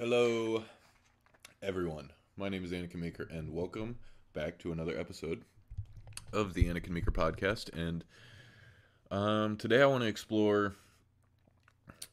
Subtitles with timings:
[0.00, 0.64] Hello,
[1.62, 2.10] everyone.
[2.38, 3.98] My name is Anikin Meeker, and welcome
[4.32, 5.44] back to another episode
[6.32, 7.68] of the Anikin Meeker podcast.
[7.76, 8.02] And
[9.10, 10.74] um, today I want to explore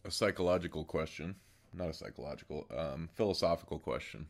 [0.04, 1.36] a psychological question,
[1.74, 4.28] not a psychological, um, philosophical question.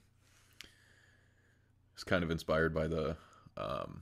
[1.96, 3.18] It's kind of inspired by the
[3.58, 4.02] um,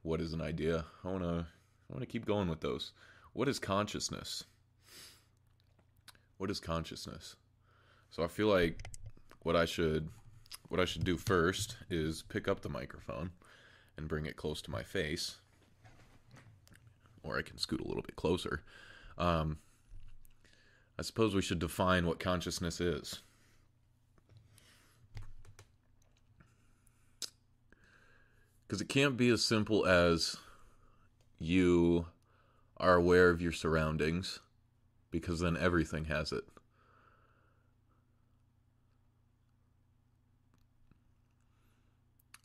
[0.00, 0.86] what is an idea.
[1.04, 1.46] I want to
[1.90, 2.92] I want to keep going with those.
[3.34, 4.44] What is consciousness?
[6.38, 7.36] What is consciousness?
[8.14, 8.90] So I feel like
[9.42, 10.08] what I should
[10.68, 13.32] what I should do first is pick up the microphone
[13.96, 15.38] and bring it close to my face,
[17.24, 18.62] or I can scoot a little bit closer.
[19.18, 19.58] Um,
[20.96, 23.18] I suppose we should define what consciousness is.
[28.62, 30.36] Because it can't be as simple as
[31.40, 32.06] you
[32.76, 34.38] are aware of your surroundings,
[35.10, 36.44] because then everything has it.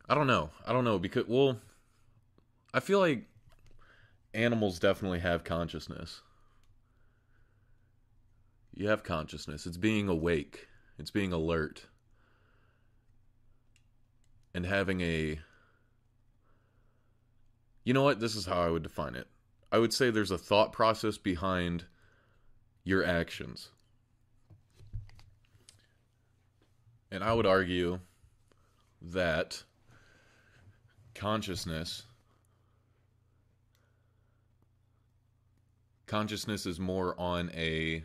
[0.10, 0.50] I don't know.
[0.66, 1.60] I don't know because well,
[2.74, 3.26] I feel like
[4.34, 6.22] animals definitely have consciousness.
[8.74, 9.68] You have consciousness.
[9.68, 10.68] It's being awake.
[10.98, 11.86] It's being alert.
[14.54, 15.40] And having a
[17.84, 18.20] You know what?
[18.20, 19.28] This is how I would define it.
[19.72, 21.86] I would say there's a thought process behind
[22.84, 23.70] your actions.
[27.12, 28.00] And I would argue
[29.02, 29.64] that
[31.16, 32.04] consciousness.
[36.06, 38.04] Consciousness is more on a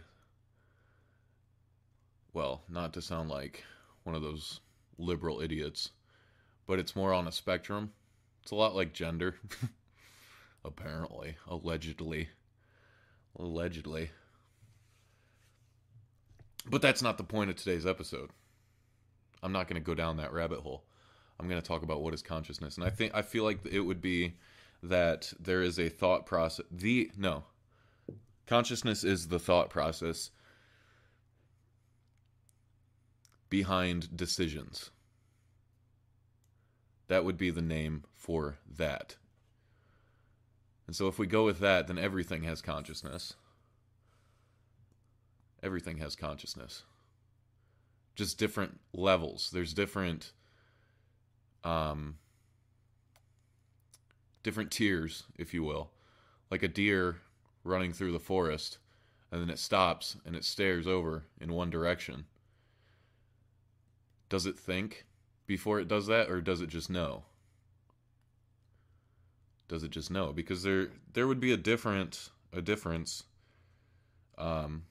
[2.32, 3.64] well not to sound like
[4.02, 4.60] one of those
[4.98, 5.90] liberal idiots
[6.66, 7.92] but it's more on a spectrum.
[8.42, 9.36] It's a lot like gender
[10.64, 12.28] apparently allegedly
[13.38, 14.10] allegedly.
[16.66, 18.30] But that's not the point of today's episode.
[19.42, 20.84] I'm not going to go down that rabbit hole
[21.38, 23.80] I'm going to talk about what is consciousness, and I think I feel like it
[23.80, 24.34] would be
[24.82, 26.66] that there is a thought process.
[26.70, 27.44] The no,
[28.46, 30.30] consciousness is the thought process
[33.48, 34.90] behind decisions.
[37.08, 39.16] That would be the name for that.
[40.86, 43.34] And so if we go with that, then everything has consciousness.
[45.62, 46.82] Everything has consciousness.
[48.14, 49.50] Just different levels.
[49.52, 50.32] There's different
[51.64, 52.16] um,
[54.42, 55.90] different tiers, if you will,
[56.50, 57.16] like a deer
[57.64, 58.78] running through the forest,
[59.32, 62.26] and then it stops and it stares over in one direction.
[64.28, 65.06] Does it think
[65.46, 67.24] before it does that, or does it just know?
[69.66, 70.32] Does it just know?
[70.32, 73.24] Because there there would be a different a difference.
[74.36, 74.84] Um,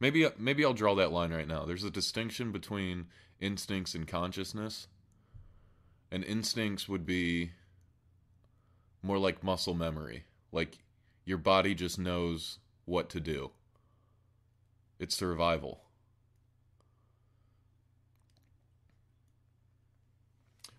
[0.00, 1.64] maybe maybe I'll draw that line right now.
[1.64, 3.06] There's a distinction between
[3.40, 4.88] instincts and consciousness
[6.12, 7.52] and instincts would be
[9.02, 10.24] more like muscle memory.
[10.52, 10.78] Like
[11.24, 13.50] your body just knows what to do.
[14.98, 15.80] It's survival.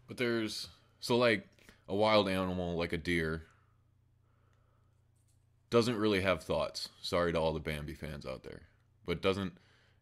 [0.07, 0.67] But there's
[0.99, 1.47] so like
[1.89, 3.43] a wild animal like a deer
[5.71, 6.89] doesn't really have thoughts.
[7.01, 8.61] Sorry to all the Bambi fans out there.
[9.07, 9.53] But doesn't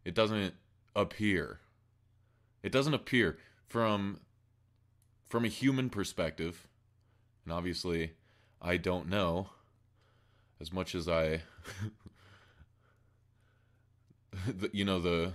[0.03, 0.53] it doesn't
[0.93, 1.61] appear.
[2.63, 3.37] It doesn't appear
[3.69, 4.19] from
[5.31, 6.67] from a human perspective,
[7.45, 8.11] and obviously
[8.61, 9.47] I don't know
[10.59, 11.41] as much as I
[14.45, 15.31] the, you know the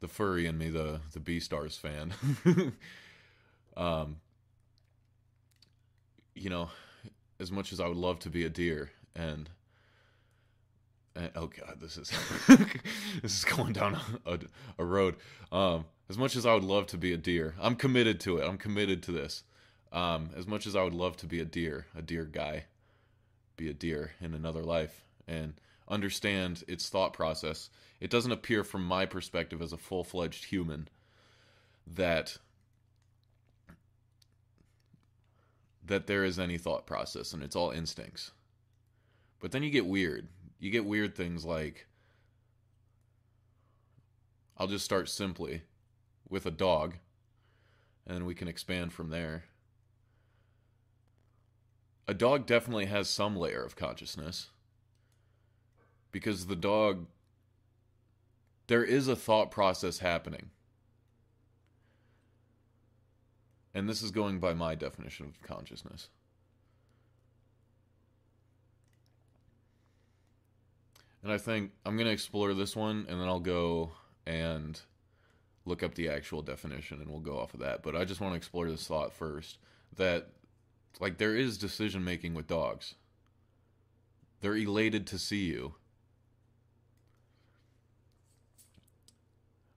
[0.00, 2.12] the furry in me, the the Beastars fan.
[3.76, 4.16] um
[6.34, 6.68] you know,
[7.40, 9.48] as much as I would love to be a deer and,
[11.16, 12.12] and oh god, this is
[13.22, 14.38] this is going down a,
[14.78, 15.16] a road.
[15.52, 18.46] Um as much as I would love to be a deer, I'm committed to it.
[18.46, 19.42] I'm committed to this.
[19.90, 22.64] Um, as much as I would love to be a deer, a deer guy,
[23.56, 25.54] be a deer in another life, and
[25.88, 27.70] understand its thought process,
[28.00, 30.88] it doesn't appear from my perspective as a full fledged human
[31.86, 32.38] that
[35.86, 38.32] that there is any thought process and it's all instincts.
[39.38, 40.28] But then you get weird.
[40.64, 41.86] You get weird things like
[44.56, 45.60] I'll just start simply
[46.26, 46.94] with a dog,
[48.06, 49.44] and we can expand from there.
[52.08, 54.48] A dog definitely has some layer of consciousness
[56.10, 57.08] because the dog
[58.66, 60.48] there is a thought process happening.
[63.74, 66.08] And this is going by my definition of consciousness.
[71.24, 73.92] And I think I'm going to explore this one and then I'll go
[74.26, 74.78] and
[75.64, 77.82] look up the actual definition and we'll go off of that.
[77.82, 79.56] But I just want to explore this thought first
[79.96, 80.28] that
[81.00, 82.94] like there is decision making with dogs.
[84.42, 85.76] They're elated to see you.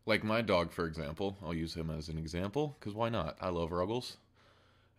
[0.05, 3.37] Like my dog, for example, I'll use him as an example because why not?
[3.39, 4.17] I love Ruggles.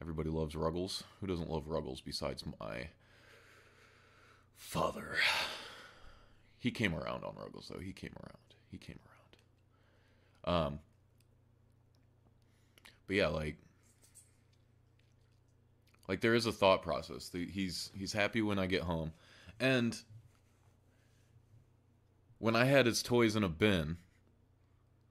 [0.00, 1.04] Everybody loves Ruggles.
[1.20, 2.88] Who doesn't love Ruggles besides my
[4.56, 5.16] father?
[6.58, 7.80] He came around on Ruggles though.
[7.80, 8.38] He came around.
[8.70, 8.98] He came
[10.46, 10.56] around.
[10.56, 10.78] Um,
[13.06, 13.56] but yeah, like,
[16.08, 17.30] like there is a thought process.
[17.32, 19.12] He's he's happy when I get home,
[19.60, 19.96] and
[22.38, 23.98] when I had his toys in a bin,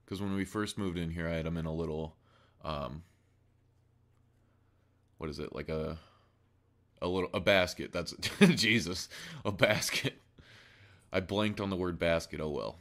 [0.06, 2.16] because when we first moved in here, I had him in a little,
[2.64, 3.04] um,
[5.18, 5.98] what is it like a
[7.02, 7.92] a little a basket?
[7.92, 8.14] That's
[8.56, 9.10] Jesus,
[9.46, 10.22] a basket.
[11.12, 12.42] I blanked on the word basket.
[12.42, 12.78] Oh well.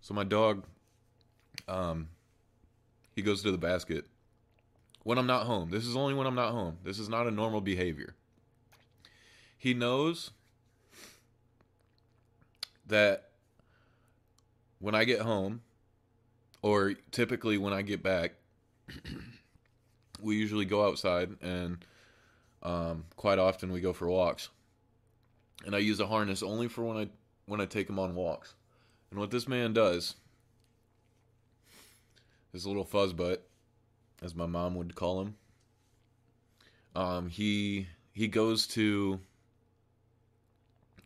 [0.00, 0.64] So my dog,
[1.68, 2.08] um,
[3.14, 4.06] he goes to the basket
[5.02, 5.70] when I'm not home.
[5.70, 6.78] This is only when I'm not home.
[6.84, 8.14] This is not a normal behavior.
[9.58, 10.30] He knows
[12.86, 13.28] that
[14.78, 15.60] when I get home,
[16.62, 18.32] or typically when I get back,
[20.20, 21.84] we usually go outside and
[22.62, 24.48] um, quite often we go for walks.
[25.64, 27.08] And I use a harness only for when I
[27.50, 28.54] when I take him on walks.
[29.10, 30.14] And what this man does,
[32.52, 33.38] this little fuzzbutt,
[34.22, 35.34] as my mom would call him,
[36.94, 39.18] um, he he goes to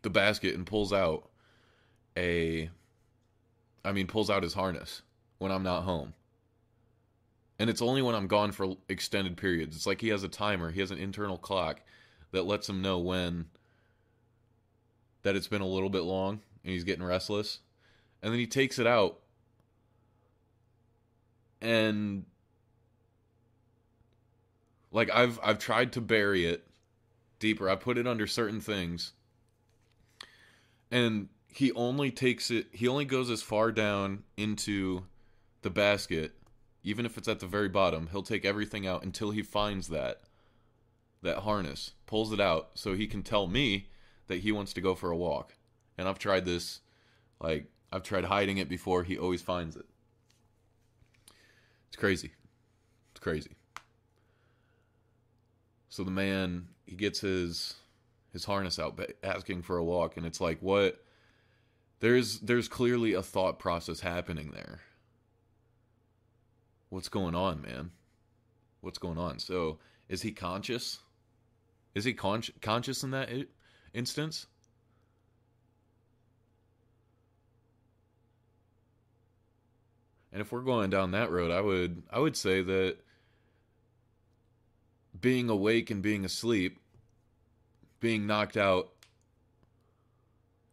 [0.03, 1.29] the basket and pulls out
[2.15, 2.69] a
[3.83, 5.01] I mean pulls out his harness
[5.39, 6.13] when I'm not home.
[7.57, 9.75] And it's only when I'm gone for extended periods.
[9.75, 11.81] It's like he has a timer, he has an internal clock
[12.33, 13.45] that lets him know when
[15.25, 17.59] that it's been a little bit long and he's getting restless.
[18.21, 19.21] And then he takes it out
[21.59, 22.25] and
[24.91, 26.67] like I've I've tried to bury it
[27.39, 27.67] deeper.
[27.67, 29.13] I put it under certain things.
[30.91, 35.05] And he only takes it he only goes as far down into
[35.63, 36.35] the basket
[36.83, 38.09] even if it's at the very bottom.
[38.11, 40.21] He'll take everything out until he finds that
[41.23, 43.87] that harness, pulls it out so he can tell me
[44.27, 45.55] that he wants to go for a walk.
[45.97, 46.81] And I've tried this
[47.39, 49.85] like I've tried hiding it before, he always finds it.
[51.87, 52.31] It's crazy.
[53.11, 53.51] It's crazy.
[55.89, 57.75] So the man, he gets his
[58.33, 61.01] his harness out asking for a walk and it's like what
[62.01, 64.81] there's there's clearly a thought process happening there.
[66.89, 67.91] What's going on, man?
[68.81, 69.39] What's going on?
[69.39, 69.79] So,
[70.09, 70.99] is he conscious?
[71.95, 73.29] Is he con- conscious in that
[73.95, 74.45] instance?
[80.31, 82.97] And if we're going down that road, I would I would say that
[85.19, 86.77] being awake and being asleep,
[88.01, 88.91] being knocked out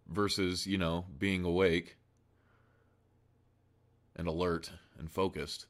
[0.08, 1.96] versus, you know, being awake
[4.16, 5.66] and alert and focused.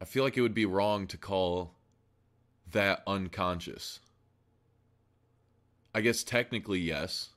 [0.00, 1.74] I feel like it would be wrong to call
[2.70, 3.98] that unconscious.
[5.94, 7.30] I guess technically yes.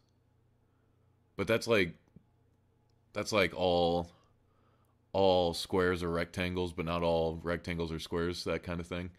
[1.35, 1.95] But that's like
[3.13, 4.11] that's like all
[5.13, 9.11] all squares are rectangles, but not all rectangles are squares, that kind of thing.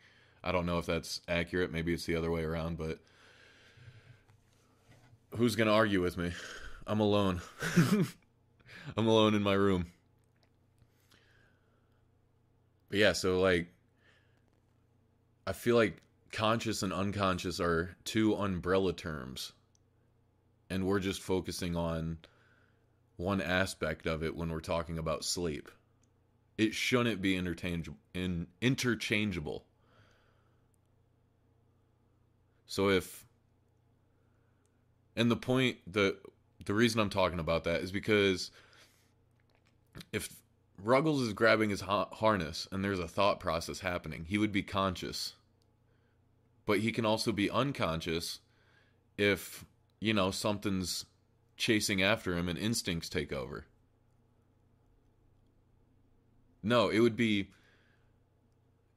[0.43, 1.73] I don't know if that's accurate.
[1.73, 2.99] Maybe it's the other way around, but
[5.37, 6.33] who's going to argue with me?
[6.87, 7.41] I'm alone.
[8.97, 9.87] I'm alone in my room.
[12.91, 13.69] But yeah, so like
[15.47, 16.03] I feel like
[16.35, 19.53] conscious and unconscious are two umbrella terms.
[20.69, 22.19] And we're just focusing on
[23.17, 25.71] one aspect of it when we're talking about sleep.
[26.59, 29.65] It shouldn't be interchangeable in interchangeable.
[32.67, 33.25] So if
[35.17, 36.17] and the point the
[36.65, 38.51] the reason I'm talking about that is because
[40.13, 40.29] if
[40.83, 44.63] Ruggles is grabbing his ha- harness and there's a thought process happening, he would be
[44.63, 45.35] conscious.
[46.67, 48.41] But he can also be unconscious
[49.19, 49.65] if,
[50.01, 51.05] you know, something's
[51.57, 53.67] chasing after him and instincts take over.
[56.63, 57.51] No, it would be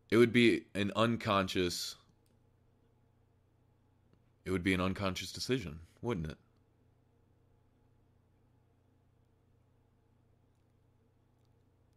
[0.10, 1.96] it would be an unconscious
[4.46, 6.38] it would be an unconscious decision, wouldn't it?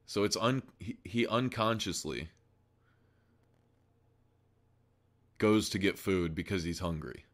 [0.06, 2.30] So it's un he, he unconsciously
[5.40, 7.24] goes to get food because he's hungry.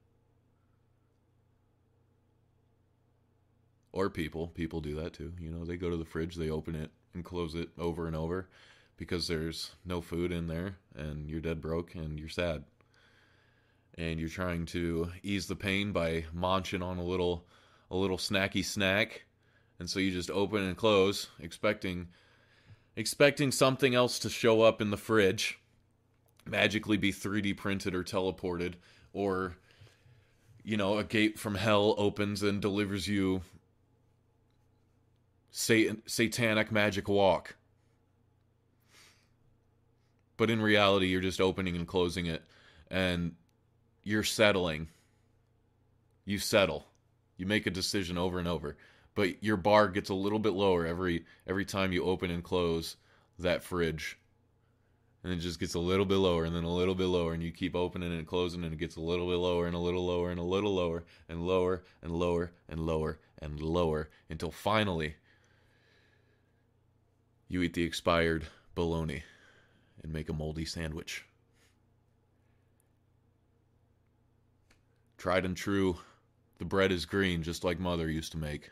[3.93, 5.33] Or people, people do that too.
[5.39, 8.15] You know, they go to the fridge, they open it, and close it over and
[8.15, 8.49] over
[8.97, 12.65] because there's no food in there and you're dead broke and you're sad.
[13.99, 17.47] And you're trying to ease the pain by munching on a little
[17.91, 19.25] a little snacky snack.
[19.79, 22.09] And so you just open and close expecting
[22.95, 25.59] expecting something else to show up in the fridge,
[26.49, 28.75] magically be 3D printed or teleported
[29.13, 29.57] or
[30.67, 33.41] you know, a gate from hell opens and delivers you
[35.53, 37.55] satan- satanic magic walk.
[40.37, 42.43] But in reality, you're just opening and closing it,
[42.91, 43.37] and
[44.03, 44.89] you're settling.
[46.25, 46.85] You settle.
[47.37, 48.77] You make a decision over and over,
[49.15, 52.97] but your bar gets a little bit lower every every time you open and close
[53.39, 54.19] that fridge
[55.27, 57.43] and it just gets a little bit lower and then a little bit lower and
[57.43, 60.07] you keep opening and closing and it gets a little bit lower and a little
[60.07, 65.17] lower and a little lower and lower and lower and lower and lower until finally
[67.49, 69.25] you eat the expired bologna
[70.01, 71.25] and make a moldy sandwich.
[75.19, 75.99] Tried and true,
[76.59, 78.71] the bread is green just like mother used to make.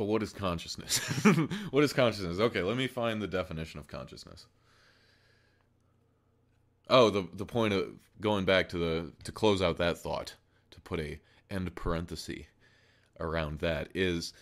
[0.00, 0.96] But what is consciousness?
[1.72, 2.38] what is consciousness?
[2.38, 4.46] Okay, let me find the definition of consciousness.
[6.88, 7.86] Oh, the the point of
[8.18, 10.36] going back to the to close out that thought,
[10.70, 12.46] to put a end parenthesis
[13.20, 14.32] around that is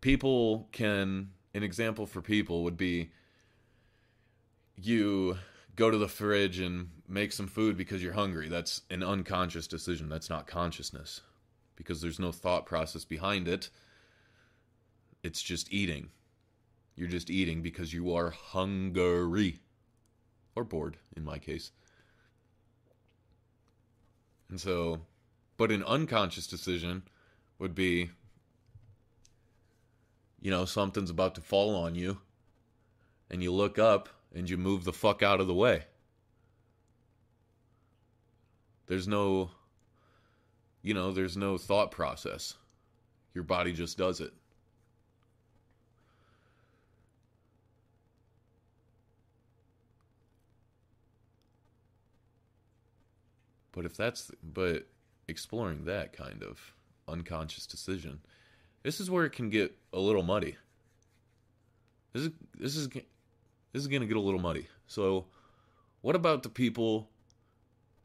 [0.00, 3.10] people can an example for people would be
[4.74, 5.36] you
[5.74, 8.48] go to the fridge and make some food because you're hungry.
[8.48, 10.08] That's an unconscious decision.
[10.08, 11.20] That's not consciousness
[11.76, 13.68] because there's no thought process behind it
[15.26, 16.08] it's just eating.
[16.94, 19.58] You're just eating because you are hungry
[20.54, 21.72] or bored, in my case.
[24.48, 25.00] And so,
[25.56, 27.02] but an unconscious decision
[27.58, 28.10] would be
[30.46, 32.18] you know, something's about to fall on you,
[33.30, 35.82] and you look up and you move the fuck out of the way.
[38.86, 39.50] There's no,
[40.82, 42.54] you know, there's no thought process.
[43.34, 44.32] Your body just does it.
[53.76, 54.88] But if that's but
[55.28, 56.58] exploring that kind of
[57.06, 58.20] unconscious decision,
[58.82, 60.56] this is where it can get a little muddy.
[62.14, 63.04] This is this is this
[63.74, 64.66] is going to get a little muddy.
[64.86, 65.26] So,
[66.00, 67.10] what about the people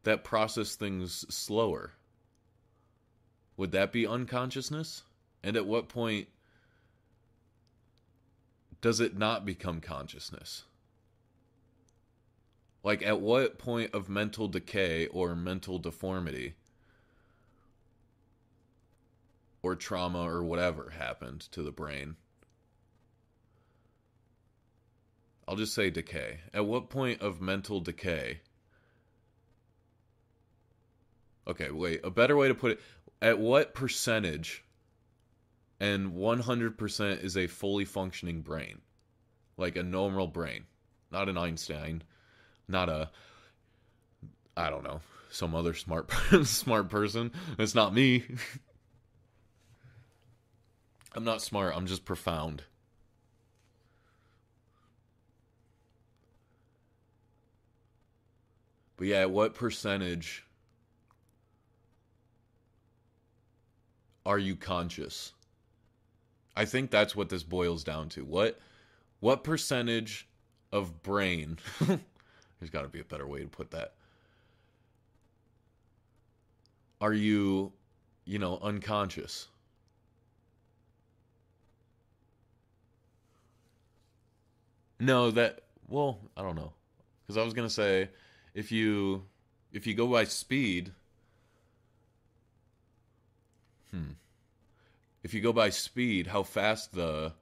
[0.02, 1.92] that process things slower?
[3.56, 5.02] Would that be unconsciousness?
[5.42, 6.28] And at what point
[8.82, 10.64] does it not become consciousness?
[12.84, 16.54] Like, at what point of mental decay or mental deformity
[19.62, 22.16] or trauma or whatever happened to the brain?
[25.46, 26.40] I'll just say decay.
[26.52, 28.40] At what point of mental decay?
[31.46, 32.00] Okay, wait.
[32.04, 32.80] A better way to put it
[33.20, 34.64] at what percentage
[35.78, 38.80] and 100% is a fully functioning brain?
[39.56, 40.64] Like a normal brain,
[41.10, 42.02] not an Einstein
[42.68, 43.10] not a
[44.56, 45.00] I don't know,
[45.30, 46.10] some other smart
[46.44, 47.32] smart person.
[47.58, 48.24] It's not me.
[51.14, 52.62] I'm not smart, I'm just profound.
[58.96, 60.44] But yeah, what percentage
[64.24, 65.32] are you conscious?
[66.56, 68.24] I think that's what this boils down to.
[68.24, 68.60] What
[69.20, 70.28] what percentage
[70.70, 71.58] of brain
[72.62, 73.94] There's got to be a better way to put that.
[77.00, 77.72] Are you,
[78.24, 79.48] you know, unconscious?
[85.00, 86.72] No, that well, I don't know.
[87.26, 88.10] Cuz I was going to say
[88.54, 89.24] if you
[89.72, 90.92] if you go by speed
[93.90, 94.12] hmm
[95.24, 97.32] if you go by speed, how fast the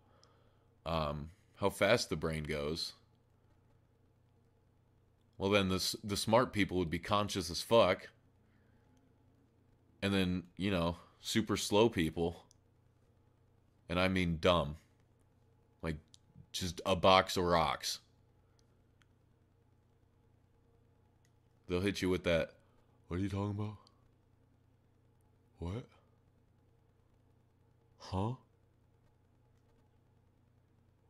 [0.87, 2.95] um how fast the brain goes
[5.40, 8.11] well, then the the smart people would be conscious as fuck,
[10.02, 12.44] and then you know super slow people,
[13.88, 14.76] and I mean dumb,
[15.80, 15.97] like
[16.52, 18.00] just a box of rocks.
[21.68, 22.50] They'll hit you with that.
[23.09, 23.76] What are you talking about?
[25.59, 25.87] What?
[27.97, 28.32] Huh?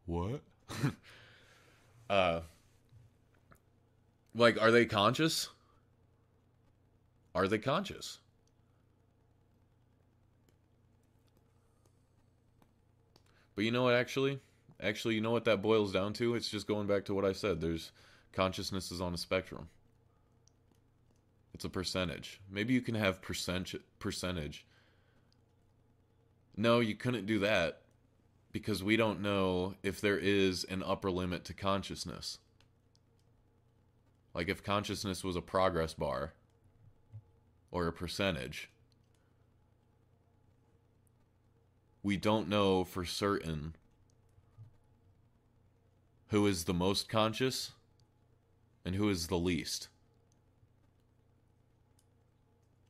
[0.07, 0.41] What?
[2.09, 2.41] uh
[4.41, 5.49] like, are they conscious?
[7.35, 8.19] Are they conscious?
[13.55, 14.41] But you know what actually?
[14.83, 16.35] Actually, you know what that boils down to?
[16.35, 17.61] It's just going back to what I said.
[17.61, 17.93] There's
[18.33, 19.69] consciousness is on a spectrum.
[21.53, 22.41] It's a percentage.
[22.51, 24.65] Maybe you can have percent percentage.
[26.57, 27.83] No, you couldn't do that
[28.53, 32.39] because we don't know if there is an upper limit to consciousness.
[34.35, 36.35] Like if consciousness was a progress bar
[37.71, 38.71] or a percentage,
[42.03, 43.75] we don't know for certain
[46.29, 47.73] who is the most conscious
[48.85, 49.89] and who is the least.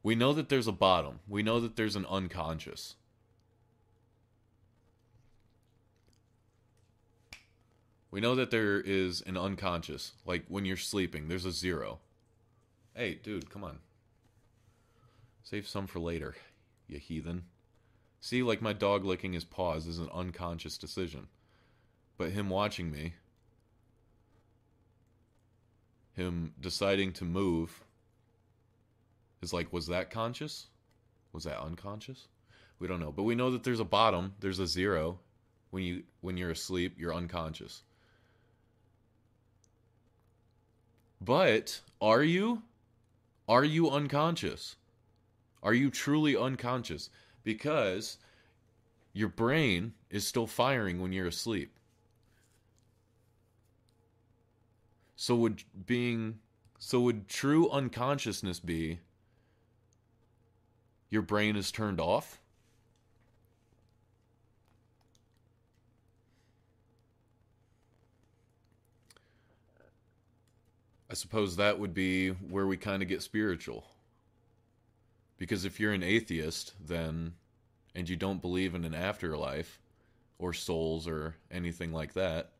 [0.03, 1.21] We know that there's a bottom.
[1.27, 2.97] We know that there's an unconscious.
[8.11, 10.13] We know that there is an unconscious.
[10.27, 12.01] Like when you're sleeping, there's a zero.
[12.95, 13.79] Hey, dude, come on.
[15.43, 16.35] Save some for later,
[16.89, 17.45] you heathen.
[18.21, 21.29] See, like my dog licking his paws is an unconscious decision.
[22.19, 23.15] But him watching me,
[26.13, 27.83] him deciding to move,
[29.41, 30.67] is like, was that conscious?
[31.33, 32.27] Was that unconscious?
[32.79, 33.13] We don't know.
[33.13, 35.19] But we know that there's a bottom, there's a zero.
[35.71, 37.83] When you when you're asleep, you're unconscious.
[41.21, 42.63] But are you?
[43.49, 44.77] Are you unconscious?
[45.63, 47.11] Are you truly unconscious?
[47.45, 48.17] Because
[49.13, 51.79] your brain is still firing when you're asleep.
[55.17, 56.39] So would being
[56.79, 59.01] so would true unconsciousness be
[61.11, 62.41] your brain is turned off?
[71.11, 73.85] I suppose that would be where we kind of get spiritual.
[75.39, 77.35] Because if you're an atheist, then,
[77.97, 79.81] and you don't believe in an afterlife
[80.39, 82.53] or souls or anything like that,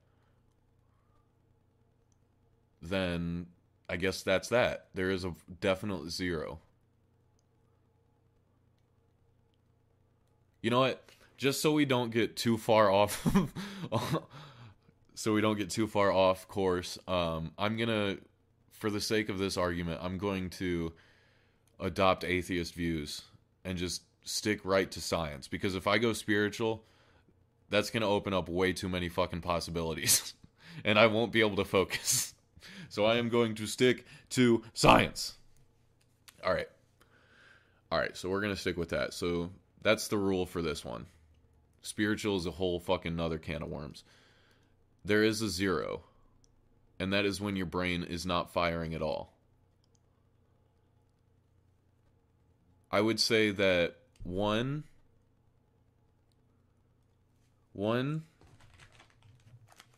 [2.83, 3.47] then
[3.89, 4.87] I guess that's that.
[4.95, 6.59] There is a definite zero.
[10.61, 11.05] You know what?
[11.37, 13.27] Just so we don't get too far off,
[15.15, 18.19] so we don't get too far off course, um, I'm gonna
[18.81, 20.93] for the sake of this argument, I'm going to
[21.79, 23.23] adopt atheist views
[23.63, 26.83] and just stick right to science because if I go spiritual,
[27.69, 30.33] that's going to open up way too many fucking possibilities
[30.85, 32.35] and I won't be able to focus.
[32.89, 35.35] so I am going to stick to science.
[36.43, 36.69] All right.
[37.93, 39.13] All right, so we're going to stick with that.
[39.13, 39.51] So
[39.83, 41.05] that's the rule for this one.
[41.83, 44.05] Spiritual is a whole fucking other can of worms.
[45.05, 46.05] There is a zero
[47.01, 49.33] and that is when your brain is not firing at all.
[52.93, 54.85] I would say that one
[57.73, 58.25] one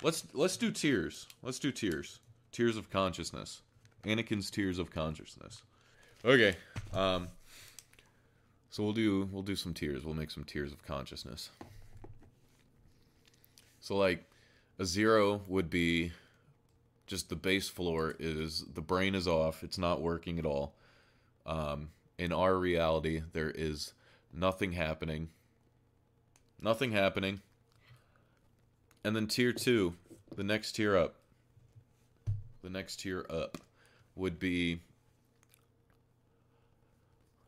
[0.02, 1.26] let's let's do tiers.
[1.42, 2.20] Let's do tiers.
[2.52, 3.62] Tiers of consciousness.
[4.04, 5.62] Anikin's tiers of consciousness.
[6.24, 6.54] Okay.
[6.94, 7.28] Um
[8.70, 10.04] so we'll do we'll do some tiers.
[10.04, 11.50] We'll make some tiers of consciousness.
[13.80, 14.24] So like
[14.78, 16.12] a zero would be
[17.06, 19.62] just the base floor is the brain is off.
[19.62, 20.74] It's not working at all.
[21.44, 23.92] Um, in our reality, there is
[24.32, 25.28] nothing happening.
[26.60, 27.40] Nothing happening.
[29.04, 29.94] And then tier two,
[30.36, 31.16] the next tier up,
[32.62, 33.58] the next tier up
[34.14, 34.78] would be,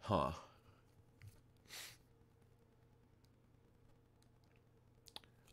[0.00, 0.32] huh.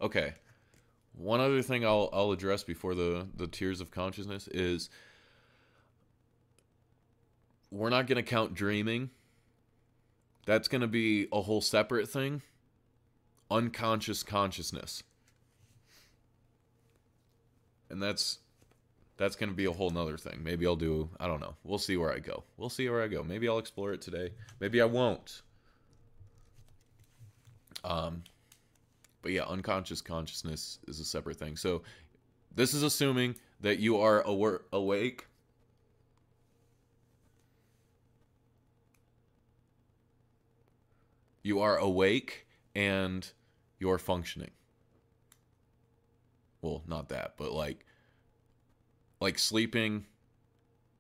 [0.02, 0.34] Okay,
[1.14, 4.90] one other thing I'll I'll address before the the tiers of consciousness is
[7.72, 9.10] we're not going to count dreaming.
[10.46, 12.42] That's going to be a whole separate thing.
[13.50, 15.04] Unconscious consciousness.
[17.90, 18.40] And that's
[19.18, 20.42] that's going to be a whole nother thing.
[20.44, 21.54] Maybe I'll do, I don't know.
[21.64, 22.44] We'll see where I go.
[22.58, 23.22] We'll see where I go.
[23.24, 24.32] Maybe I'll explore it today.
[24.60, 25.44] Maybe I won't.
[27.84, 28.24] Um,
[29.22, 31.56] but yeah, unconscious consciousness is a separate thing.
[31.56, 31.84] So
[32.54, 35.28] this is assuming that you are aware, awake.
[41.44, 43.28] You are awake and
[43.80, 44.52] you're functioning.
[46.62, 47.86] Well, not that, but like
[49.20, 50.06] like sleeping.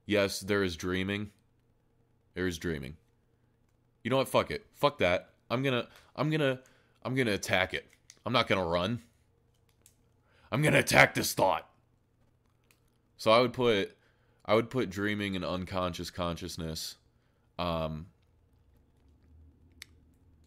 [0.05, 1.31] Yes, there is dreaming.
[2.33, 2.97] There is dreaming.
[4.03, 4.29] You know what?
[4.29, 4.65] Fuck it.
[4.73, 5.29] Fuck that.
[5.49, 6.59] I'm going to I'm going to
[7.03, 7.87] I'm going to attack it.
[8.25, 9.01] I'm not going to run.
[10.51, 11.67] I'm going to attack this thought.
[13.17, 13.95] So I would put
[14.45, 16.95] I would put dreaming and unconscious consciousness
[17.59, 18.07] um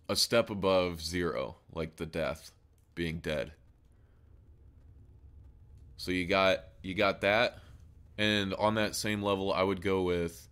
[0.09, 2.51] a step above zero, like the death.
[2.95, 3.53] being dead.
[5.97, 7.59] So you got you got that
[8.19, 10.49] and on that same level I would go with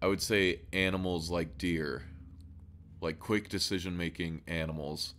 [0.00, 2.04] I would say animals like deer,
[3.00, 5.14] like quick decision making animals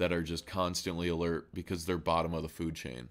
[0.00, 3.10] that are just constantly alert because they're bottom of the food chain.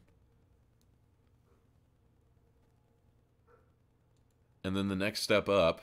[4.64, 5.82] And then the next step up,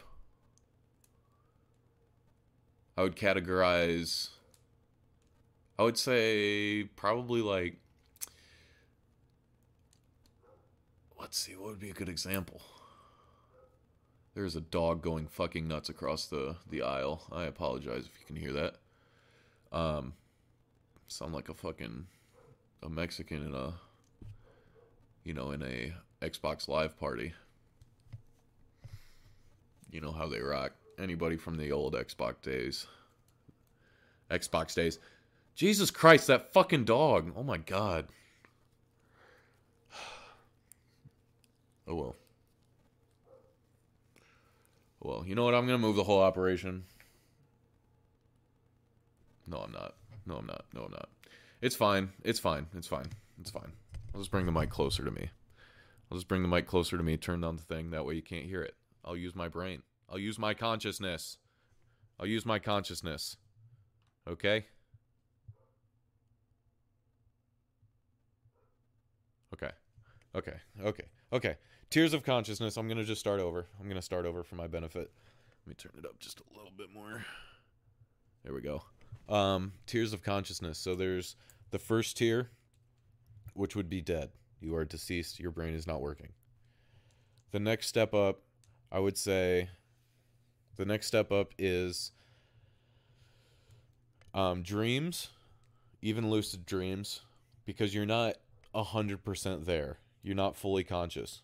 [2.99, 4.31] I would categorize,
[5.79, 7.77] I would say probably like,
[11.21, 12.61] let's see, what would be a good example?
[14.35, 17.23] There's a dog going fucking nuts across the, the aisle.
[17.31, 18.75] I apologize if you can hear that.
[19.71, 20.15] Um,
[21.09, 22.07] sound like a fucking
[22.83, 23.73] a Mexican in a
[25.25, 25.93] you know in a
[26.23, 27.33] Xbox Live party.
[29.91, 30.73] You know how they rock.
[30.99, 32.87] Anybody from the old Xbox days.
[34.31, 34.99] Xbox days.
[35.55, 37.33] Jesus Christ, that fucking dog.
[37.37, 38.07] Oh my god.
[41.89, 42.17] Oh well.
[44.99, 45.55] Well, you know what?
[45.55, 46.83] I'm going to move the whole operation.
[49.47, 49.95] No, I'm not.
[50.27, 50.65] No, I'm not.
[50.75, 51.09] No, I'm not.
[51.63, 52.11] It's fine.
[52.25, 52.67] It's fine.
[52.75, 53.07] It's fine.
[53.41, 53.73] It's fine.
[54.15, 55.31] I'll just bring the mic closer to me.
[56.11, 57.91] I'll just bring the mic closer to me, turn down the thing.
[57.91, 58.75] That way you can't hear it.
[59.05, 59.83] I'll use my brain.
[60.09, 61.39] I'll use my consciousness.
[62.19, 63.37] I'll use my consciousness.
[64.29, 64.67] Okay?
[69.53, 69.71] Okay.
[70.35, 70.57] Okay.
[70.85, 71.05] Okay.
[71.33, 71.57] Okay.
[71.91, 72.77] Tiers of consciousness.
[72.77, 73.67] I'm going to just start over.
[73.79, 75.11] I'm going to start over for my benefit.
[75.65, 77.25] Let me turn it up just a little bit more.
[78.45, 78.83] There we go.
[79.29, 80.79] Um, tiers of consciousness.
[80.79, 81.37] So there's
[81.71, 82.51] the first tier,
[83.55, 84.31] which would be dead.
[84.61, 85.41] You are deceased.
[85.41, 86.33] Your brain is not working.
[87.51, 88.41] The next step up,
[88.91, 89.69] I would say,
[90.77, 92.13] the next step up is
[94.35, 95.31] um, dreams,
[96.03, 97.21] even lucid dreams,
[97.65, 98.37] because you're not
[98.75, 99.99] 100% there.
[100.23, 101.43] You're not fully conscious.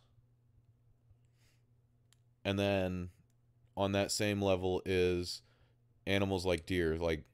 [2.44, 3.10] And then
[3.76, 5.42] on that same level is
[6.06, 7.24] animals like deer, like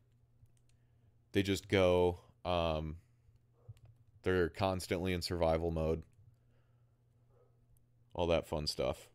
[1.32, 2.96] they just go um
[4.22, 6.02] they're constantly in survival mode.
[8.12, 9.08] All that fun stuff.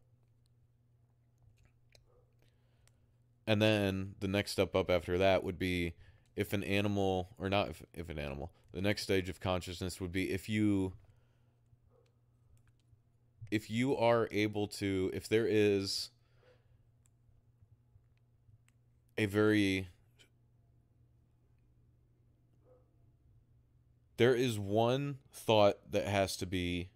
[3.46, 5.94] And then the next step up after that would be
[6.36, 10.12] if an animal or not if, if an animal the next stage of consciousness would
[10.12, 10.94] be if you
[13.52, 16.10] if you are able to if there is
[19.18, 19.90] a very
[24.18, 26.90] there is one thought that has to be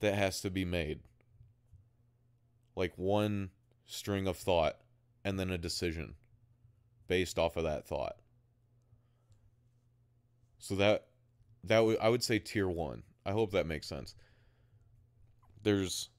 [0.00, 1.00] that has to be made.
[2.76, 3.50] Like one
[3.86, 4.76] string of thought
[5.24, 6.14] and then a decision
[7.06, 8.16] based off of that thought.
[10.58, 11.06] So that
[11.62, 14.14] that would I would say tier 1 I hope that makes sense.
[15.62, 16.10] There's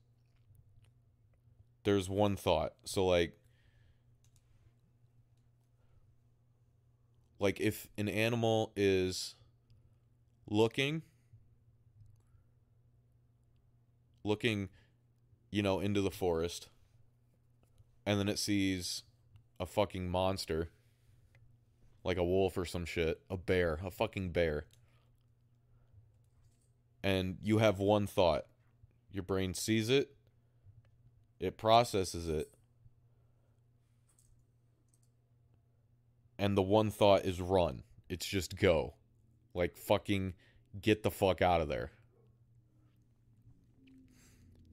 [1.84, 2.74] there's one thought.
[2.86, 3.38] So like
[7.46, 9.36] like if an animal is
[10.50, 11.04] looking
[14.24, 14.68] looking
[15.52, 16.70] you know into the forest
[18.04, 19.04] and then it sees
[19.60, 20.72] a fucking monster
[22.04, 24.66] like a wolf or some shit a bear a fucking bear
[27.04, 28.46] and you have one thought
[29.12, 30.16] your brain sees it
[31.40, 32.55] it processes it
[36.38, 37.84] and the one thought is run.
[38.10, 38.94] It's just go.
[39.54, 40.34] Like fucking
[40.82, 41.92] get the fuck out of there.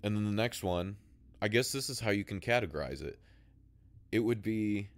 [0.02, 0.96] And then the next one,
[1.40, 3.18] I guess this is how you can categorize it.
[4.10, 4.88] It would be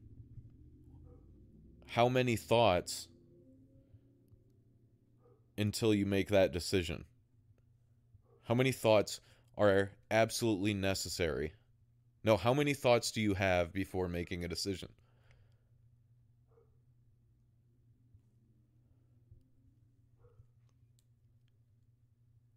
[1.86, 3.08] how many thoughts
[5.56, 7.04] until you make that decision?
[8.42, 9.20] How many thoughts
[9.56, 11.52] are absolutely necessary?
[12.24, 14.88] No, how many thoughts do you have before making a decision?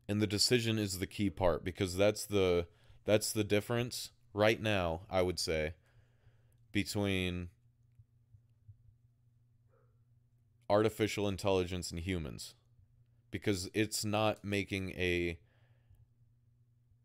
[0.08, 2.68] And the decision is the key part because that's the
[3.06, 5.74] that's the difference right now i would say
[6.72, 7.50] between
[10.70, 12.56] artificial intelligence and humans
[13.32, 15.40] because it's not making a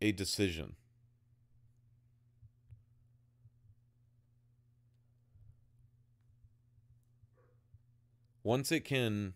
[0.03, 0.75] a decision.
[8.43, 9.33] Once it can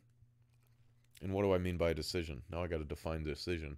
[1.22, 2.44] and what do I mean by a decision?
[2.50, 3.78] Now I got to define decision.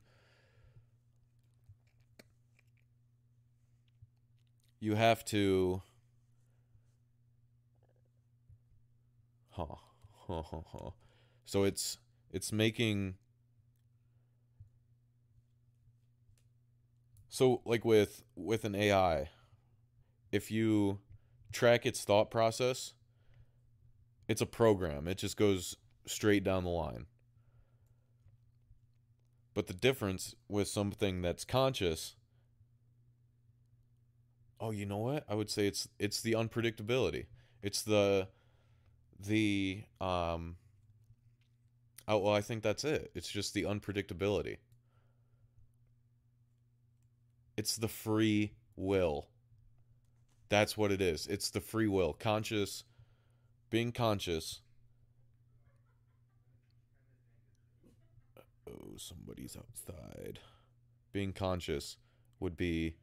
[4.79, 5.81] You have to.
[9.51, 9.65] Huh.
[10.27, 10.89] Huh, huh, huh.
[11.45, 11.97] So it's
[12.31, 13.15] it's making
[17.29, 19.29] So like with with an AI,
[20.31, 20.99] if you
[21.51, 22.93] track its thought process,
[24.27, 25.07] it's a program.
[25.07, 27.05] It just goes straight down the line.
[29.59, 32.15] But the difference with something that's conscious
[34.57, 35.25] Oh, you know what?
[35.27, 37.25] I would say it's it's the unpredictability.
[37.61, 38.29] It's the
[39.19, 40.55] the um
[42.07, 43.11] Oh, well, I think that's it.
[43.13, 44.59] It's just the unpredictability.
[47.57, 49.27] It's the free will.
[50.47, 51.27] That's what it is.
[51.27, 52.13] It's the free will.
[52.13, 52.85] Conscious,
[53.69, 54.61] being conscious.
[58.69, 60.39] Oh, somebody's outside.
[61.11, 61.97] Being conscious
[62.39, 62.95] would be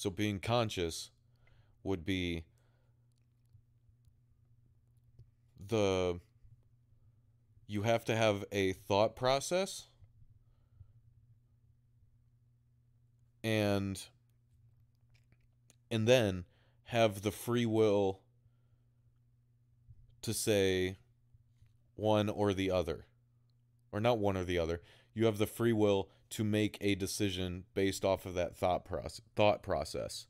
[0.00, 1.10] So being conscious
[1.84, 2.44] would be
[5.68, 6.18] the
[7.66, 9.88] you have to have a thought process
[13.80, 14.02] and
[15.90, 16.44] and then
[16.84, 18.20] have the free will
[20.22, 20.98] to say
[21.96, 23.06] one or the other
[23.90, 24.80] or not one or the other.
[25.14, 29.20] You have the free will to make a decision based off of that thought process
[29.34, 30.26] thought process.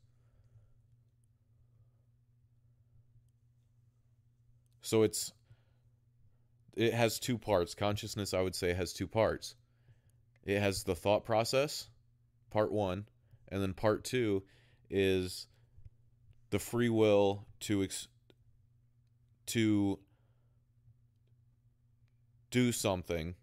[4.81, 5.33] So it's
[6.75, 7.75] it has two parts.
[7.75, 9.55] Consciousness i would say has two parts.
[10.43, 11.87] It has the thought process
[12.51, 13.05] part 1
[13.51, 14.41] and then part 2
[14.89, 15.47] is
[16.49, 18.07] the free will to ex-
[19.47, 19.99] to
[22.49, 23.35] do something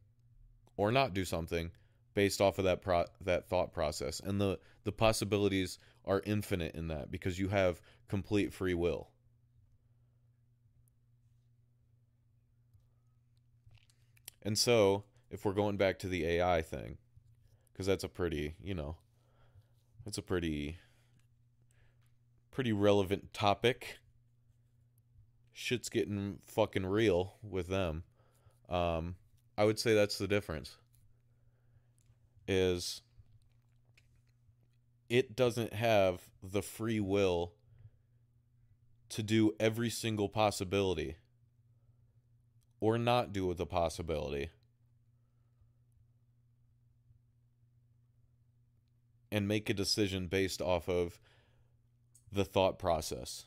[0.77, 1.71] or not do something
[2.15, 4.21] based off of that pro- that thought process.
[4.21, 9.11] And the the possibilities are infinite in that because you have complete free will.
[14.43, 16.97] And so if we're going back to the AI thing
[17.73, 18.97] because that's a pretty you know
[20.09, 20.79] that's a pretty
[22.51, 23.99] pretty relevant topic.
[25.53, 28.05] Shit's getting fucking real with them.
[28.71, 29.17] Um
[29.59, 30.77] I would say that's the difference
[32.47, 33.03] is
[35.11, 37.53] it doesn't have the free will
[39.11, 41.17] to do every single possibility
[42.81, 44.49] or not do the possibility
[49.31, 51.21] and make a decision based off of
[52.33, 53.47] the thought process.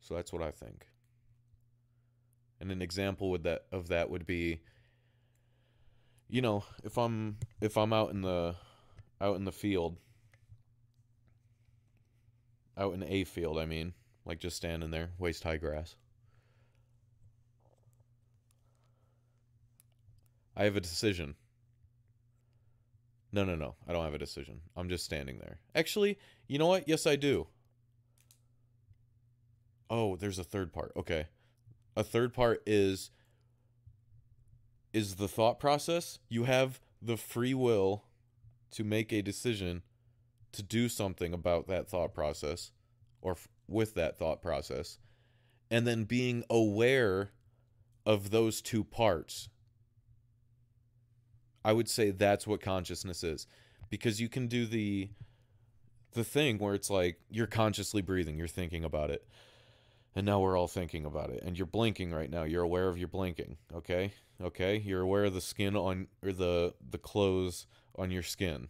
[0.00, 0.86] So that's what I think.
[2.60, 4.60] And an example with that of that would be
[6.28, 8.54] you know, if I'm if I'm out in the
[9.20, 9.96] out in the field
[12.76, 13.92] out in a field, I mean,
[14.28, 15.96] like just standing there, waist high grass.
[20.54, 21.34] I have a decision.
[23.32, 23.74] No, no, no.
[23.86, 24.60] I don't have a decision.
[24.76, 25.60] I'm just standing there.
[25.74, 26.88] Actually, you know what?
[26.88, 27.46] Yes, I do.
[29.88, 30.92] Oh, there's a third part.
[30.96, 31.26] Okay.
[31.96, 33.10] A third part is
[34.92, 36.18] is the thought process.
[36.28, 38.04] You have the free will
[38.72, 39.82] to make a decision
[40.52, 42.72] to do something about that thought process
[43.20, 43.36] or
[43.68, 44.98] with that thought process
[45.70, 47.30] and then being aware
[48.06, 49.48] of those two parts.
[51.64, 53.46] I would say that's what consciousness is.
[53.90, 55.10] Because you can do the
[56.12, 59.26] the thing where it's like you're consciously breathing, you're thinking about it
[60.14, 62.98] and now we're all thinking about it and you're blinking right now you're aware of
[62.98, 64.12] your blinking okay?
[64.42, 64.76] Okay?
[64.78, 68.68] You're aware of the skin on or the the clothes on your skin.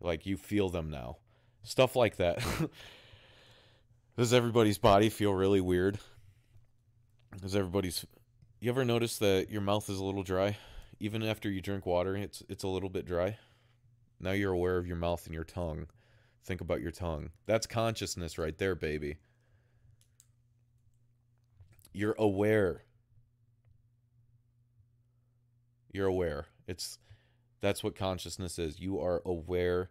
[0.00, 1.18] Like you feel them now.
[1.62, 2.42] Stuff like that
[4.16, 5.98] does everybody's body feel really weird?
[7.40, 8.06] Does everybody's
[8.60, 10.56] you ever notice that your mouth is a little dry?
[11.00, 13.38] Even after you drink water it's it's a little bit dry?
[14.20, 15.86] Now you're aware of your mouth and your tongue.
[16.44, 17.30] Think about your tongue.
[17.46, 19.16] That's consciousness right there baby.
[21.92, 22.82] You're aware.
[25.92, 26.46] You're aware.
[26.66, 26.98] It's
[27.60, 28.78] that's what consciousness is.
[28.78, 29.90] You are aware.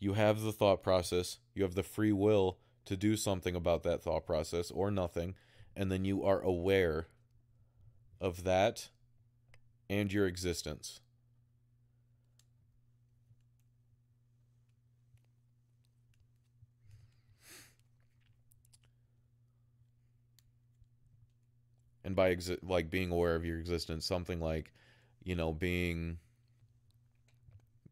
[0.00, 1.38] You have the thought process.
[1.54, 5.34] You have the free will to do something about that thought process or nothing,
[5.76, 7.08] and then you are aware
[8.20, 8.88] of that
[9.88, 11.00] and your existence.
[22.04, 24.72] and by exi- like being aware of your existence something like
[25.24, 26.18] you know being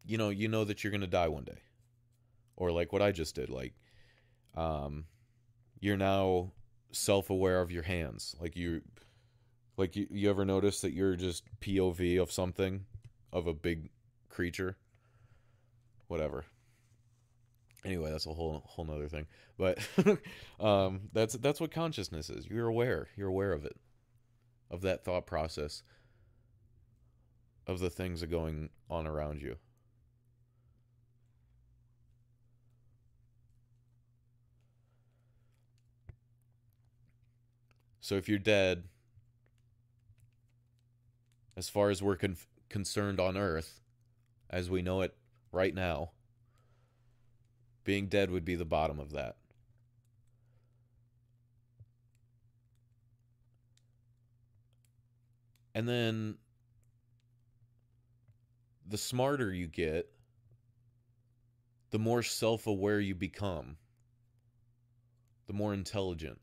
[0.05, 1.59] you know you know that you're going to die one day
[2.55, 3.73] or like what i just did like
[4.55, 5.05] um,
[5.79, 6.51] you're now
[6.91, 8.81] self-aware of your hands, like you,
[9.77, 12.85] like you, you ever notice that you're just POV of something,
[13.31, 13.89] of a big
[14.29, 14.77] creature,
[16.07, 16.45] whatever.
[17.83, 19.25] Anyway that's a whole whole nother thing.
[19.57, 19.79] But
[20.59, 22.45] um that's that's what consciousness is.
[22.47, 23.07] You're aware.
[23.15, 23.75] You're aware of it.
[24.69, 25.81] Of that thought process.
[27.65, 29.57] Of the things that are going on around you
[38.01, 38.83] so if you're dead
[41.55, 42.37] as far as we're con-
[42.69, 43.79] concerned on earth
[44.49, 45.15] as we know it
[45.53, 46.11] right now
[47.83, 49.37] being dead would be the bottom of that.
[55.73, 56.37] And then
[58.85, 60.11] the smarter you get,
[61.91, 63.77] the more self aware you become,
[65.47, 66.39] the more intelligent.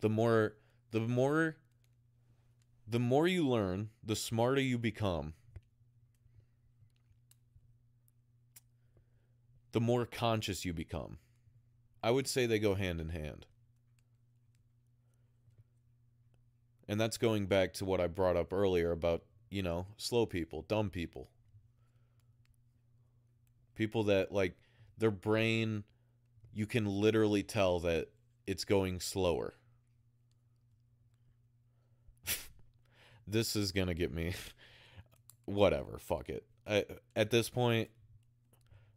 [0.00, 0.54] The more
[0.90, 1.56] the more
[2.86, 5.34] the more you learn, the smarter you become.
[9.72, 11.18] the more conscious you become.
[12.02, 13.46] I would say they go hand in hand.
[16.88, 20.62] And that's going back to what I brought up earlier about, you know, slow people,
[20.62, 21.28] dumb people.
[23.74, 24.54] People that, like,
[24.96, 25.84] their brain,
[26.52, 28.08] you can literally tell that
[28.46, 29.54] it's going slower.
[33.30, 34.34] This is to get me.
[35.44, 36.44] Whatever, fuck it.
[36.66, 36.84] I,
[37.16, 37.88] at this point,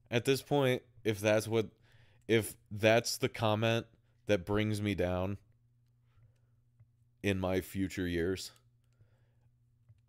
[0.09, 1.67] at this point, if that's what
[2.27, 3.85] if that's the comment
[4.27, 5.37] that brings me down
[7.23, 8.51] in my future years,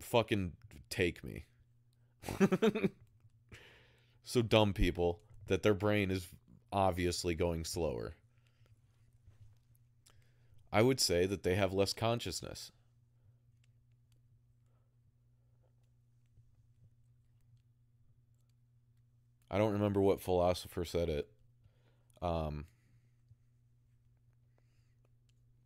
[0.01, 0.53] fucking
[0.91, 1.45] take me.
[4.25, 6.29] so dumb people that their brain is
[6.73, 8.15] obviously going slower.
[10.73, 12.73] I would say that they have less consciousness.
[19.53, 21.29] I don't remember what philosopher said it.
[22.23, 22.65] Um,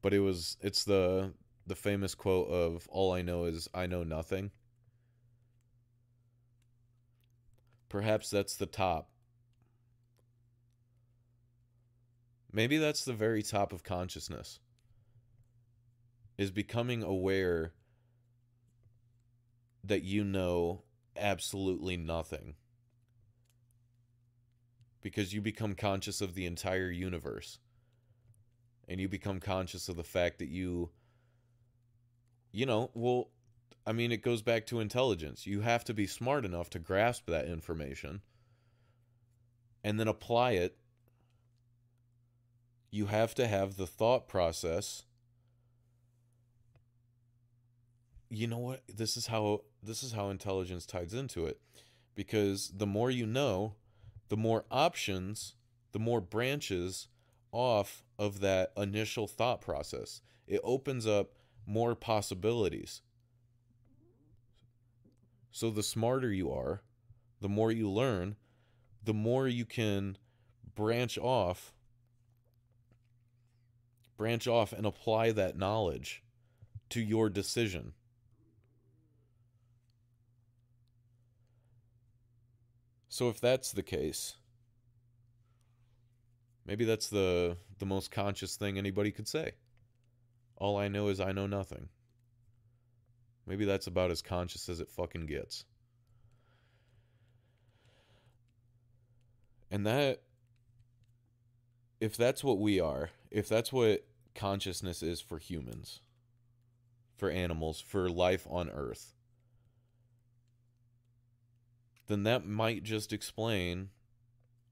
[0.03, 1.33] but it was it's the
[1.66, 4.51] the famous quote of all I know is I know nothing.
[7.88, 9.11] Perhaps that's the top.
[12.53, 14.59] Maybe that's the very top of consciousness.
[16.37, 17.72] Is becoming aware
[19.85, 20.83] that you know
[21.16, 22.57] absolutely nothing
[25.07, 27.61] because you become conscious of the entire universe.
[28.88, 30.90] And you become conscious of the fact that you,
[32.51, 33.29] you know, well,
[33.87, 35.47] I mean, it goes back to intelligence.
[35.47, 38.21] You have to be smart enough to grasp that information
[39.85, 40.77] and then apply it.
[42.90, 45.05] You have to have the thought process.
[48.29, 48.83] You know what?
[48.92, 51.61] This is how this is how intelligence ties into it.
[52.16, 53.77] Because the more you know,
[54.29, 55.55] the more options,
[55.93, 57.09] the more branches
[57.53, 60.21] off of that initial thought process.
[60.47, 61.33] It opens up
[61.67, 63.03] more possibilities.
[65.51, 66.83] So the smarter you are,
[67.41, 68.37] the more you learn,
[69.03, 70.19] the more you can
[70.75, 71.73] branch off
[74.17, 76.23] branch off and apply that knowledge
[76.89, 77.93] to your decision.
[83.16, 84.35] So if that's the case,
[86.66, 89.52] maybe that's the the most conscious thing anybody could say.
[90.58, 91.88] All I know is I know nothing.
[93.46, 95.64] Maybe that's about as conscious as it fucking gets.
[99.71, 100.21] And that
[101.98, 104.04] if that's what we are, if that's what
[104.35, 106.00] consciousness is for humans,
[107.17, 109.15] for animals, for life on earth,
[112.07, 113.90] then that might just explain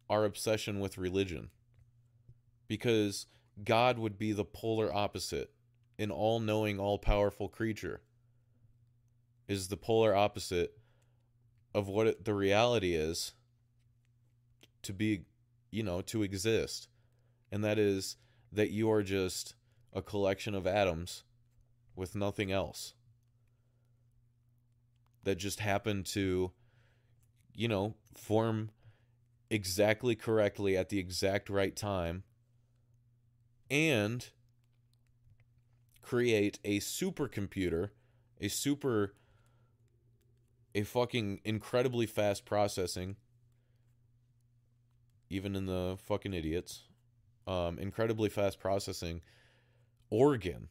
[0.09, 1.51] our obsession with religion.
[2.69, 3.27] Because
[3.63, 5.51] God would be the polar opposite.
[5.99, 8.01] An all knowing, all powerful creature
[9.47, 10.77] is the polar opposite
[11.75, 13.33] of what it, the reality is
[14.83, 15.23] to be,
[15.71, 16.89] you know, to exist.
[17.53, 18.17] And that is
[18.51, 19.55] that you are just
[19.93, 21.23] a collection of atoms
[21.95, 22.95] with nothing else
[25.23, 26.53] that just happened to
[27.55, 28.71] you know, form
[29.51, 32.25] exactly correctly at the exact right time
[33.71, 34.31] and
[36.03, 37.91] create a supercomputer,
[38.41, 39.15] a super
[40.75, 43.17] a fucking incredibly fast processing
[45.31, 46.83] even in the fucking idiots
[47.47, 49.21] um incredibly fast processing
[50.11, 50.69] organ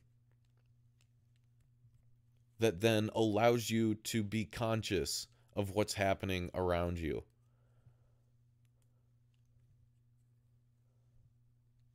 [2.60, 7.24] that then allows you to be conscious of what's happening around you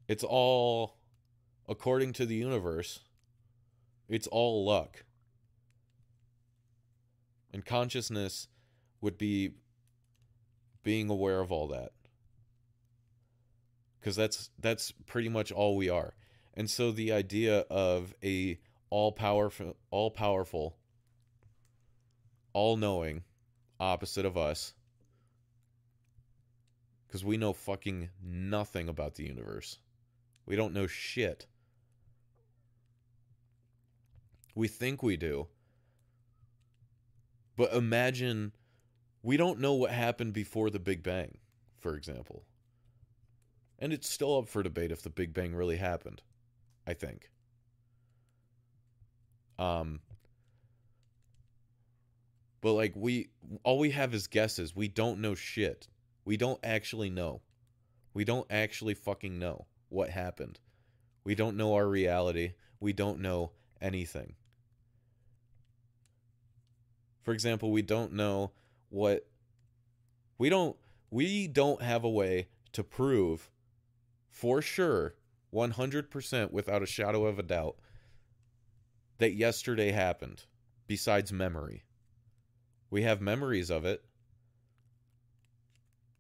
[0.07, 0.97] it's all
[1.69, 3.01] according to the universe
[4.09, 5.05] it's all luck
[7.53, 8.49] and consciousness
[9.01, 9.53] would be
[10.83, 11.93] being aware of all that.
[14.01, 16.15] Cuz that's that's pretty much all we are.
[16.55, 18.59] And so the idea of a
[18.91, 20.79] all powerful all powerful
[22.53, 23.25] all knowing
[23.81, 24.75] opposite of us
[27.09, 29.79] cuz we know fucking nothing about the universe.
[30.47, 31.47] We don't know shit.
[34.55, 35.49] We think we do,
[37.57, 38.53] but imagine
[39.23, 41.39] we don't know what happened before the Big Bang,
[41.77, 42.45] for example.
[43.79, 46.23] And it's still up for debate if the Big Bang really happened,
[46.87, 47.31] I think.
[49.59, 50.01] Um
[52.61, 53.29] but like we
[53.63, 54.75] all we have is guesses.
[54.75, 55.89] We don't know shit.
[56.25, 57.43] We don't actually know.
[58.15, 60.61] We don't actually fucking know what happened.
[61.25, 62.55] We don't know our reality.
[62.81, 64.35] We don't know anything.
[67.23, 68.53] For example, we don't know
[68.89, 69.27] what
[70.39, 70.77] we don't
[71.11, 73.51] we don't have a way to prove
[74.31, 75.15] for sure
[75.53, 77.77] 100% without a shadow of a doubt
[79.19, 80.45] that yesterday happened
[80.87, 81.85] besides memory.
[82.91, 84.03] We have memories of it.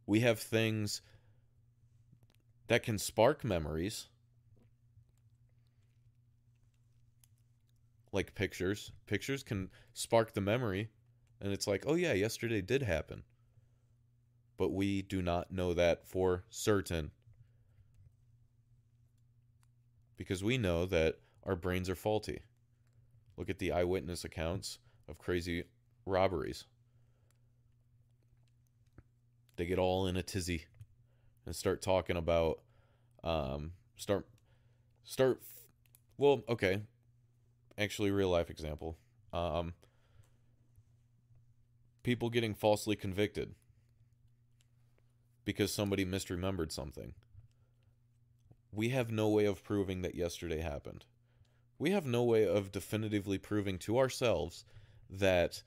[0.06, 1.02] We have things
[2.68, 4.08] that can spark memories.
[8.12, 8.92] Like pictures.
[9.06, 10.90] Pictures can spark the memory,
[11.40, 13.22] and it's like, oh yeah, yesterday did happen.
[14.56, 17.10] But we do not know that for certain.
[20.16, 22.40] Because we know that our brains are faulty.
[23.36, 25.64] Look at the eyewitness accounts of crazy
[26.08, 26.64] robberies.
[29.56, 30.66] They get all in a tizzy
[31.46, 32.60] and start talking about
[33.24, 34.26] um start
[35.04, 35.42] start
[36.16, 36.80] well, okay.
[37.76, 38.96] Actually real life example.
[39.32, 39.74] Um
[42.02, 43.54] people getting falsely convicted
[45.44, 47.14] because somebody misremembered something.
[48.72, 51.04] We have no way of proving that yesterday happened.
[51.78, 54.64] We have no way of definitively proving to ourselves
[55.08, 55.62] that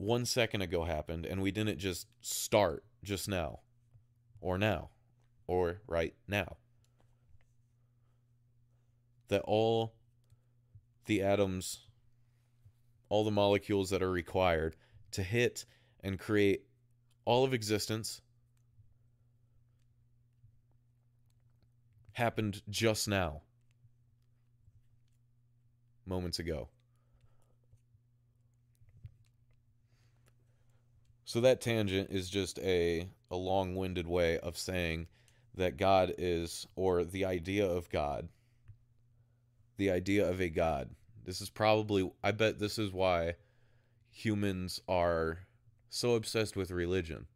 [0.00, 3.60] one second ago happened and we didn't just start just now
[4.40, 4.88] or now
[5.46, 6.56] or right now.
[9.28, 9.92] That all
[11.04, 11.86] the atoms,
[13.10, 14.74] all the molecules that are required
[15.12, 15.66] to hit
[16.02, 16.62] and create
[17.26, 18.22] all of existence
[22.12, 23.42] happened just now,
[26.06, 26.70] moments ago.
[31.30, 35.06] So that tangent is just a, a long winded way of saying
[35.54, 38.26] that God is, or the idea of God,
[39.76, 40.90] the idea of a God.
[41.24, 43.34] This is probably, I bet this is why
[44.10, 45.38] humans are
[45.88, 47.26] so obsessed with religion.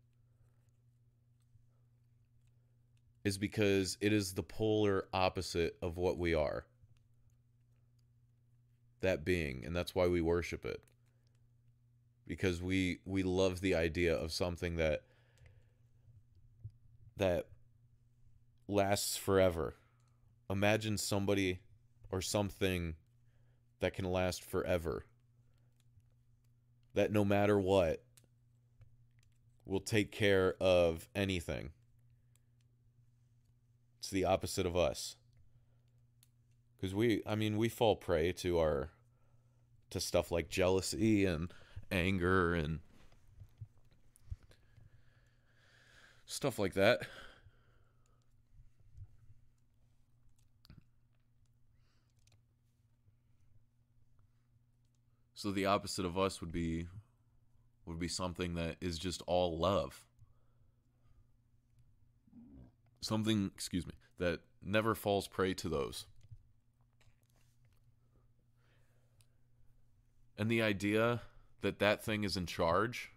[3.22, 6.66] Is because it is the polar opposite of what we are.
[9.02, 10.82] That being and that's why we worship it
[12.26, 15.02] because we we love the idea of something that
[17.16, 17.46] that
[18.66, 19.74] lasts forever
[20.50, 21.60] imagine somebody
[22.10, 22.94] or something
[23.80, 25.04] that can last forever
[26.94, 28.02] that no matter what
[29.66, 31.70] will take care of anything.
[33.98, 35.16] It's the opposite of us.
[36.80, 38.90] Cuz we I mean we fall prey to our
[39.90, 41.52] to stuff like jealousy and
[41.90, 42.80] anger and
[46.26, 47.02] stuff like that.
[55.34, 56.86] So the opposite of us would be
[57.84, 60.02] would be something that is just all love.
[63.02, 66.06] Something, excuse me, that never falls prey to those.
[70.38, 71.20] And the idea
[71.64, 73.10] that that thing is in charge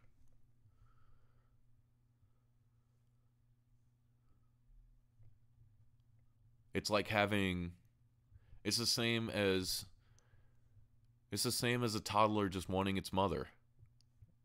[6.78, 7.72] It's like having
[8.64, 9.86] it's the same as
[11.32, 13.48] it's the same as a toddler just wanting its mother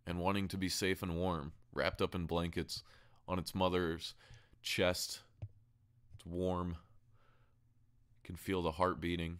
[0.06, 2.82] and wanting to be safe and warm, wrapped up in blankets
[3.28, 4.14] on its mother's
[4.62, 5.20] chest.
[6.14, 6.70] It's warm.
[6.70, 9.38] You can feel the heart beating,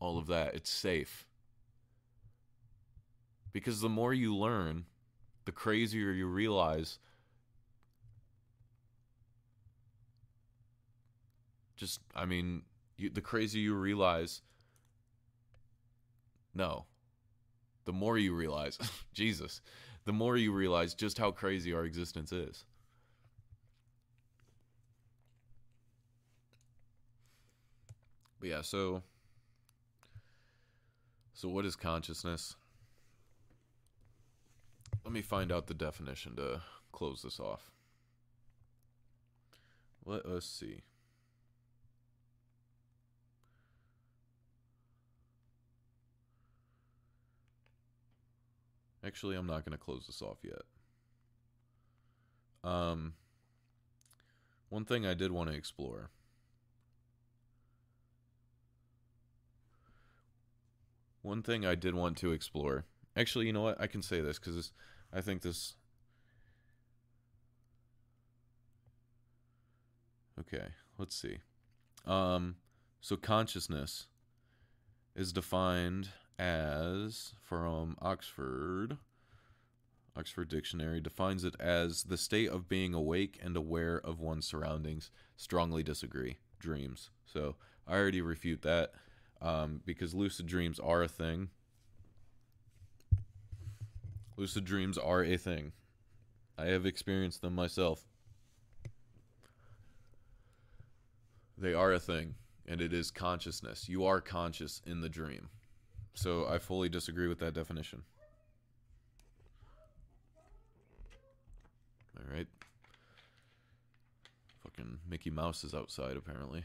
[0.00, 0.56] all of that.
[0.56, 1.26] It's safe.
[3.56, 4.84] Because the more you learn,
[5.46, 6.98] the crazier you realize
[11.74, 12.64] just I mean,
[12.98, 14.42] you, the crazier you realize.
[16.54, 16.84] No.
[17.86, 18.78] The more you realize,
[19.14, 19.62] Jesus,
[20.04, 22.66] the more you realize just how crazy our existence is.
[28.38, 29.02] But yeah, so
[31.32, 32.54] so what is consciousness?
[35.06, 37.70] Let me find out the definition to close this off.
[40.04, 40.82] Let us see.
[49.04, 50.62] Actually, I'm not going to close this off yet.
[52.68, 53.12] Um,
[54.70, 56.10] one thing I did want to explore.
[61.22, 62.86] One thing I did want to explore.
[63.16, 63.80] Actually, you know what?
[63.80, 64.72] I can say this because
[65.12, 65.74] I think this.
[70.38, 70.66] Okay,
[70.98, 71.38] let's see.
[72.04, 72.56] Um,
[73.00, 74.06] so consciousness
[75.14, 78.98] is defined as from Oxford.
[80.16, 85.10] Oxford Dictionary defines it as the state of being awake and aware of one's surroundings.
[85.36, 86.38] Strongly disagree.
[86.58, 87.10] Dreams.
[87.26, 88.92] So I already refute that
[89.42, 91.50] um, because lucid dreams are a thing.
[94.36, 95.72] Lucid dreams are a thing.
[96.58, 98.04] I have experienced them myself.
[101.58, 102.34] They are a thing,
[102.66, 103.88] and it is consciousness.
[103.88, 105.48] You are conscious in the dream.
[106.14, 108.02] So I fully disagree with that definition.
[112.18, 112.46] All right.
[114.62, 116.64] Fucking Mickey Mouse is outside apparently.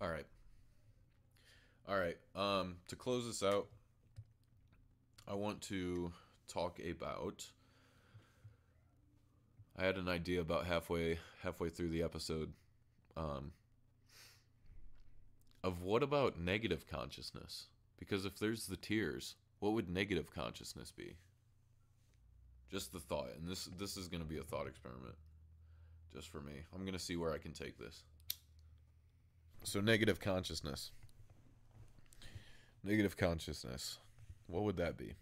[0.00, 0.26] All right.
[1.90, 2.16] All right.
[2.36, 3.66] Um to close this out,
[5.26, 6.12] I want to
[6.46, 7.44] talk about
[9.76, 12.52] I had an idea about halfway halfway through the episode
[13.16, 13.52] um,
[15.64, 17.66] of what about negative consciousness?
[17.98, 21.16] Because if there's the tiers, what would negative consciousness be?
[22.70, 25.16] Just the thought, and this this is going to be a thought experiment,
[26.14, 26.52] just for me.
[26.74, 28.04] I'm going to see where I can take this.
[29.64, 30.92] So negative consciousness.
[32.82, 33.98] Negative consciousness.
[34.46, 35.14] What would that be?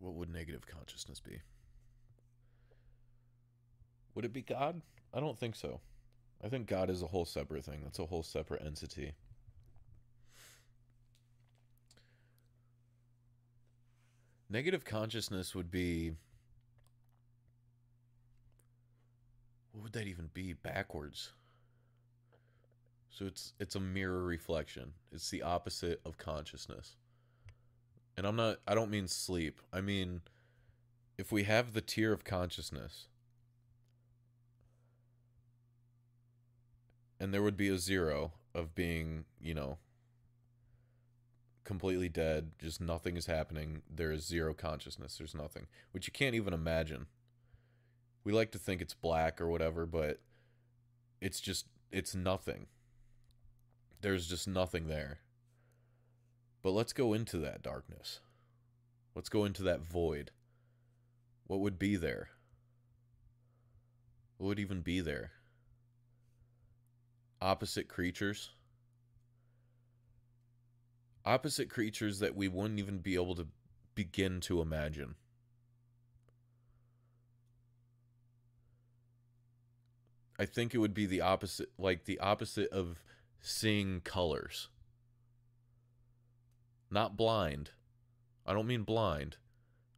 [0.00, 1.40] what would negative consciousness be?
[4.14, 4.80] Would it be God?
[5.14, 5.80] I don't think so.
[6.42, 7.80] I think God is a whole separate thing.
[7.84, 9.12] That's a whole separate entity.
[14.48, 16.12] Negative consciousness would be.
[19.72, 21.32] What would that even be backwards?
[23.10, 24.92] So it's it's a mirror reflection.
[25.12, 26.96] It's the opposite of consciousness
[28.16, 29.60] and I'm not I don't mean sleep.
[29.72, 30.20] I mean
[31.16, 33.06] if we have the tier of consciousness
[37.18, 39.78] and there would be a zero of being, you know,
[41.64, 43.82] completely dead, just nothing is happening.
[43.88, 45.16] There is zero consciousness.
[45.16, 47.06] There's nothing, which you can't even imagine.
[48.30, 50.20] We like to think it's black or whatever, but
[51.20, 52.66] it's just it's nothing.
[54.02, 55.18] There's just nothing there.
[56.62, 58.20] But let's go into that darkness.
[59.16, 60.30] Let's go into that void.
[61.48, 62.28] What would be there?
[64.38, 65.32] What would even be there?
[67.42, 68.50] Opposite creatures?
[71.24, 73.48] Opposite creatures that we wouldn't even be able to
[73.96, 75.16] begin to imagine.
[80.40, 83.04] I think it would be the opposite, like the opposite of
[83.40, 84.68] seeing colors
[86.90, 87.70] not blind.
[88.46, 89.36] I don't mean blind.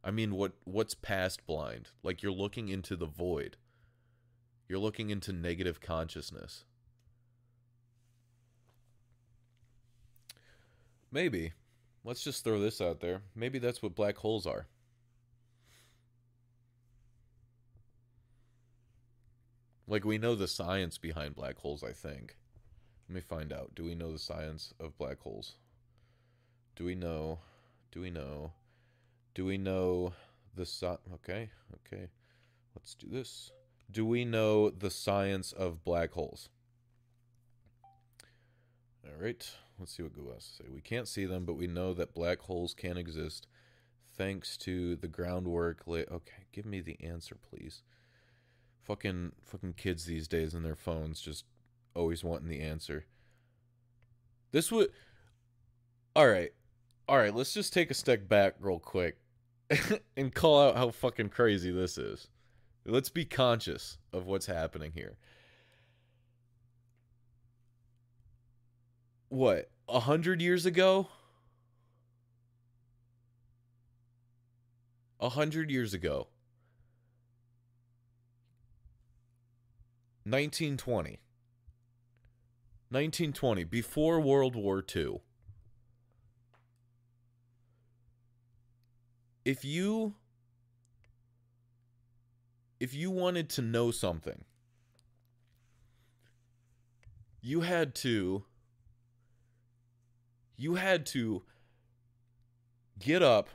[0.03, 1.89] I mean what what's past blind.
[2.03, 3.57] Like you're looking into the void.
[4.67, 6.65] You're looking into negative consciousness.
[11.11, 11.53] Maybe.
[12.03, 13.21] Let's just throw this out there.
[13.33, 14.67] Maybe that's what black holes are.
[19.93, 22.35] Like we know the science behind black holes, I think.
[23.07, 23.75] Let me find out.
[23.75, 25.57] Do we know the science of black holes?
[26.75, 27.37] Do we know?
[27.91, 28.53] Do we know?
[29.35, 30.13] Do we know
[30.55, 32.07] the si- okay, okay.
[32.75, 33.51] Let's do this.
[33.91, 36.49] Do we know the science of black holes?
[39.05, 39.47] All right.
[39.77, 40.69] Let's see what Google has to say.
[40.73, 43.45] We can't see them, but we know that black holes can exist
[44.17, 45.83] thanks to the groundwork.
[45.85, 47.83] La- okay, give me the answer, please.
[48.83, 51.45] Fucking fucking kids these days and their phones just
[51.95, 53.05] always wanting the answer.
[54.51, 54.89] This would
[56.15, 56.51] All right.
[57.07, 59.17] All right, let's just take a step back real quick
[60.17, 62.29] and call out how fucking crazy this is.
[62.85, 65.17] Let's be conscious of what's happening here.
[69.29, 71.07] What, a hundred years ago?
[75.19, 76.27] A hundred years ago.
[80.25, 81.19] 1920.
[82.89, 85.21] 1920, before World War II.
[89.43, 90.15] If you
[92.79, 94.45] if you wanted to know something,
[97.41, 98.45] you had to
[100.55, 101.43] you had to
[102.99, 103.49] get up,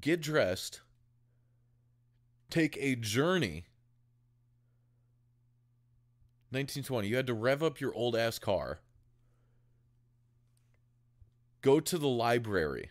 [0.00, 0.80] get dressed,
[2.50, 3.67] take a journey
[6.50, 8.80] 1920, you had to rev up your old ass car,
[11.60, 12.90] go to the library.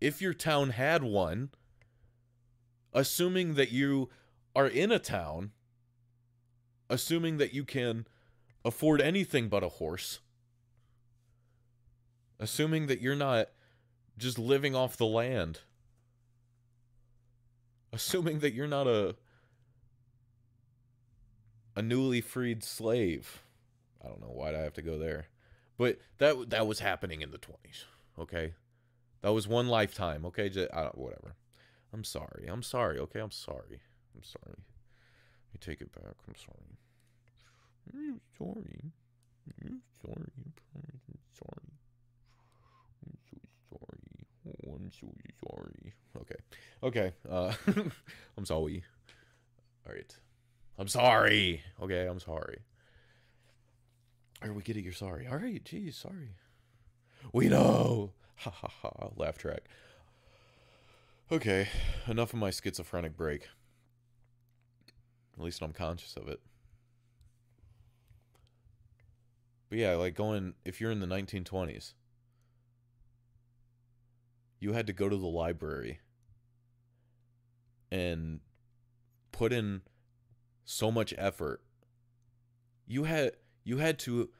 [0.00, 1.50] If your town had one,
[2.92, 4.08] assuming that you
[4.56, 5.50] are in a town,
[6.88, 8.06] assuming that you can
[8.64, 10.20] afford anything but a horse,
[12.38, 13.48] assuming that you're not
[14.16, 15.60] just living off the land,
[17.92, 19.16] assuming that you're not a
[21.76, 23.42] a newly freed slave.
[24.04, 25.28] I don't know why'd I have to go there,
[25.78, 27.84] but that that was happening in the twenties.
[28.18, 28.54] Okay,
[29.22, 30.24] that was one lifetime.
[30.26, 31.34] Okay, just, I whatever.
[31.92, 32.46] I'm sorry.
[32.48, 32.98] I'm sorry.
[32.98, 33.80] Okay, I'm sorry.
[34.14, 34.58] I'm sorry.
[35.52, 36.14] You take it back.
[36.26, 36.78] I'm sorry.
[37.92, 38.92] I'm sorry.
[39.62, 40.32] I'm sorry.
[40.74, 40.92] I'm
[41.38, 41.70] sorry.
[43.06, 43.38] I'm so
[43.70, 44.00] sorry.
[44.66, 45.06] Oh, I'm so
[45.48, 45.94] sorry.
[46.20, 46.40] Okay.
[46.82, 47.12] Okay.
[47.30, 47.52] Uh,
[48.36, 48.84] I'm sorry.
[49.86, 50.16] All right.
[50.78, 51.62] I'm sorry.
[51.80, 52.58] Okay, I'm sorry.
[54.42, 55.26] Or we get it, you're sorry.
[55.26, 56.36] All right, geez, sorry.
[57.32, 58.12] We know.
[58.38, 59.08] Ha ha ha.
[59.16, 59.62] Laugh track.
[61.30, 61.68] Okay,
[62.08, 63.46] enough of my schizophrenic break.
[65.38, 66.40] At least I'm conscious of it.
[69.68, 71.94] But yeah, like going, if you're in the 1920s,
[74.58, 76.00] you had to go to the library
[77.90, 78.40] and
[79.30, 79.82] put in
[80.64, 81.62] so much effort.
[82.86, 83.32] You had
[83.64, 84.30] you had to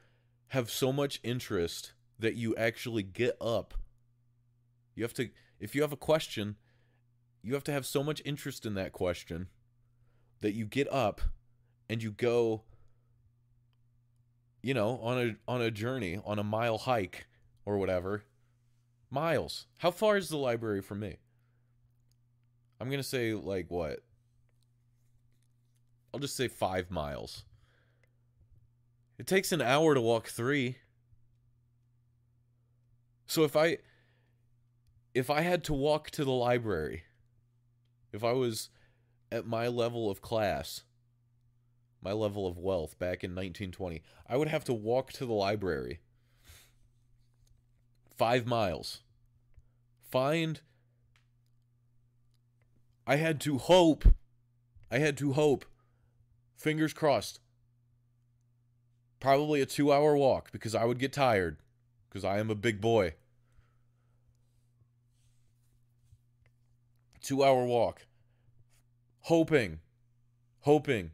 [0.49, 3.73] have so much interest that you actually get up.
[4.95, 6.57] You have to if you have a question,
[7.41, 9.47] you have to have so much interest in that question
[10.41, 11.21] that you get up
[11.89, 12.63] and you go
[14.65, 17.27] you know, on a on a journey, on a mile hike
[17.67, 18.23] or whatever.
[19.11, 19.67] Miles.
[19.77, 21.17] How far is the library from me?
[22.81, 23.99] I'm going to say like what?
[26.15, 27.43] I'll just say 5 miles.
[29.17, 30.77] It takes an hour to walk 3.
[33.27, 33.79] So if I
[35.13, 37.03] if I had to walk to the library,
[38.13, 38.69] if I was
[39.29, 40.83] at my level of class,
[42.01, 45.99] my level of wealth back in 1920, I would have to walk to the library.
[48.15, 49.01] 5 miles.
[50.01, 50.61] Find
[53.05, 54.05] I had to hope
[54.89, 55.65] I had to hope
[56.55, 57.39] fingers crossed
[59.19, 61.57] probably a 2-hour walk because I would get tired
[62.09, 63.15] because I am a big boy.
[67.21, 68.05] Two hour walk.
[69.21, 69.79] Hoping,
[70.61, 71.11] hoping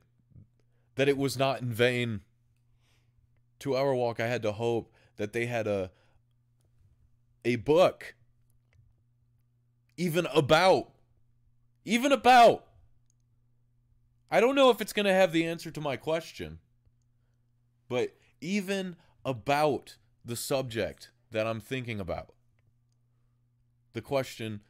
[0.95, 2.21] that it was not in vain.
[3.59, 5.91] Two hour walk, I had to hope that they had a
[7.43, 8.13] a book
[9.97, 10.91] even about
[11.85, 12.65] even about
[14.31, 16.59] I don't know if it's going to have the answer to my question
[17.91, 22.33] but even about the subject that I'm thinking about.
[23.91, 24.61] The question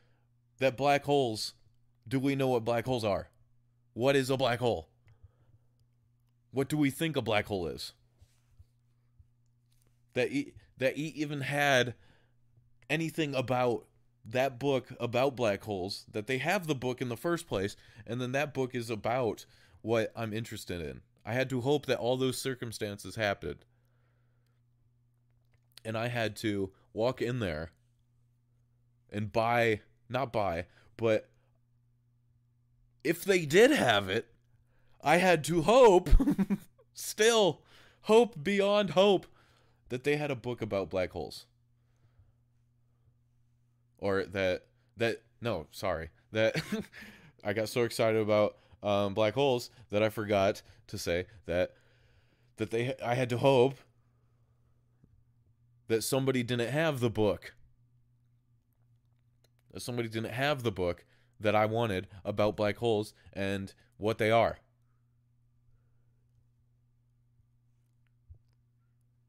[0.57, 1.53] that black holes,
[2.07, 3.29] do we know what black holes are?
[3.93, 4.89] What is a black hole?
[6.49, 7.93] What do we think a black hole is?
[10.15, 11.93] That he, that even had
[12.89, 13.85] anything about
[14.25, 18.21] that book about black holes, that they have the book in the first place, and
[18.21, 19.45] then that book is about
[19.81, 21.01] what I'm interested in.
[21.25, 23.65] I had to hope that all those circumstances happened.
[25.83, 27.71] And I had to walk in there
[29.11, 30.65] and buy, not buy,
[30.97, 31.29] but
[33.03, 34.27] if they did have it,
[35.03, 36.09] I had to hope,
[36.93, 37.61] still,
[38.01, 39.25] hope beyond hope,
[39.89, 41.45] that they had a book about black holes.
[44.01, 44.65] Or that,
[44.97, 46.61] that, no, sorry, that
[47.43, 51.73] I got so excited about um, black holes that I forgot to say that
[52.57, 53.75] that they I had to hope
[55.87, 57.53] that somebody didn't have the book
[59.71, 61.05] that somebody didn't have the book
[61.39, 64.59] that I wanted about black holes and what they are.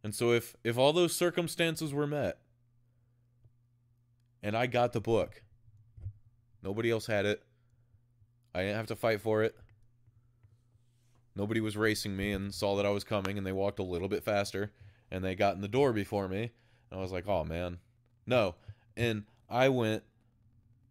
[0.04, 2.38] And so if if all those circumstances were met
[4.43, 5.43] and I got the book,
[6.62, 7.43] nobody else had it.
[8.55, 9.57] I didn't have to fight for it.
[11.34, 14.09] Nobody was racing me and saw that I was coming and they walked a little
[14.09, 14.72] bit faster
[15.11, 16.51] and they got in the door before me.
[16.90, 17.78] And I was like, "Oh man."
[18.26, 18.57] No.
[18.97, 20.03] And I went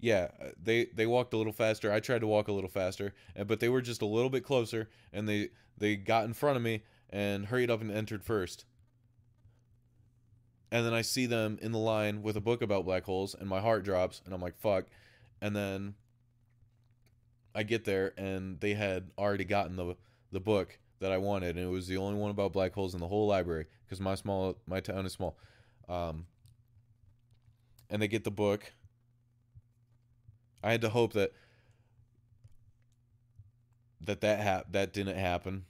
[0.01, 0.29] yeah,
[0.61, 1.93] they they walked a little faster.
[1.93, 3.13] I tried to walk a little faster,
[3.45, 6.63] but they were just a little bit closer and they they got in front of
[6.63, 8.65] me and hurried up and entered first.
[10.71, 13.47] And then I see them in the line with a book about black holes and
[13.49, 14.85] my heart drops and I'm like, "Fuck."
[15.41, 15.95] And then
[17.53, 19.95] I get there and they had already gotten the
[20.31, 22.99] the book that I wanted, and it was the only one about black holes in
[23.01, 25.37] the whole library because my small my town is small.
[25.89, 26.25] Um,
[27.89, 28.73] and they get the book.
[30.63, 31.33] I had to hope that
[34.01, 35.65] that that hap- that didn't happen.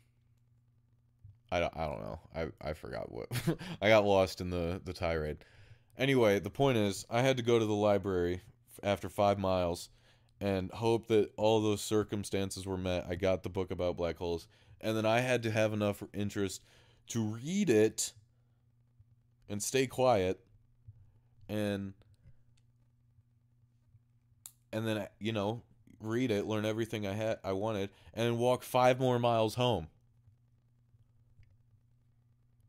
[1.52, 2.20] I don't, I don't know.
[2.34, 3.28] I, I forgot what.
[3.82, 5.38] I got lost in the, the tirade.
[5.98, 8.42] Anyway, the point is, I had to go to the library
[8.84, 9.90] after five miles
[10.40, 13.06] and hope that all those circumstances were met.
[13.08, 14.48] I got the book about black holes,
[14.80, 16.62] and then I had to have enough interest
[17.08, 18.14] to read it
[19.50, 20.40] and stay quiet
[21.50, 21.94] and
[24.72, 25.62] and then you know
[26.00, 29.88] read it learn everything i had i wanted and then walk five more miles home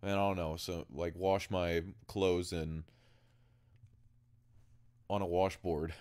[0.03, 2.85] and i don't know so like wash my clothes in
[5.09, 5.93] on a washboard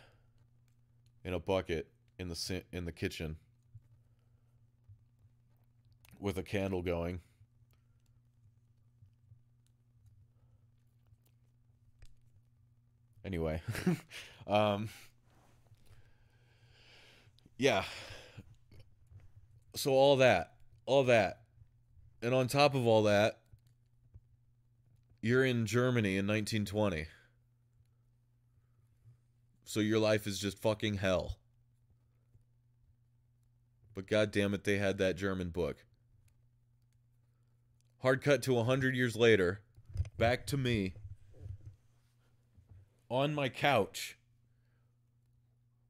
[1.23, 1.87] in a bucket
[2.17, 3.35] in the in the kitchen
[6.21, 7.19] with a candle going.
[13.25, 13.61] Anyway,
[14.47, 14.89] um,
[17.57, 17.83] yeah.
[19.75, 20.53] So all that,
[20.85, 21.41] all that,
[22.21, 23.39] and on top of all that,
[25.21, 27.05] you're in Germany in 1920.
[29.63, 31.37] So your life is just fucking hell.
[33.93, 35.85] But god damn it, they had that German book.
[37.99, 39.61] Hard cut to a hundred years later,
[40.17, 40.95] back to me
[43.09, 44.17] on my couch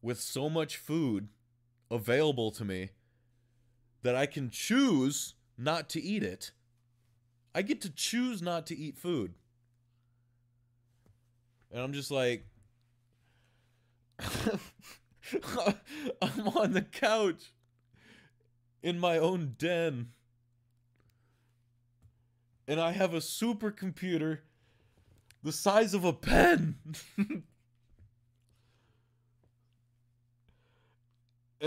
[0.02, 1.30] with so much food
[1.90, 2.90] available to me
[4.02, 6.52] that I can choose not to eat it.
[7.54, 9.34] I get to choose not to eat food.
[11.72, 12.46] And I'm just like,
[16.22, 17.54] I'm on the couch
[18.84, 20.10] in my own den.
[22.68, 24.40] And I have a supercomputer
[25.44, 26.76] the size of a pen.
[27.18, 27.44] and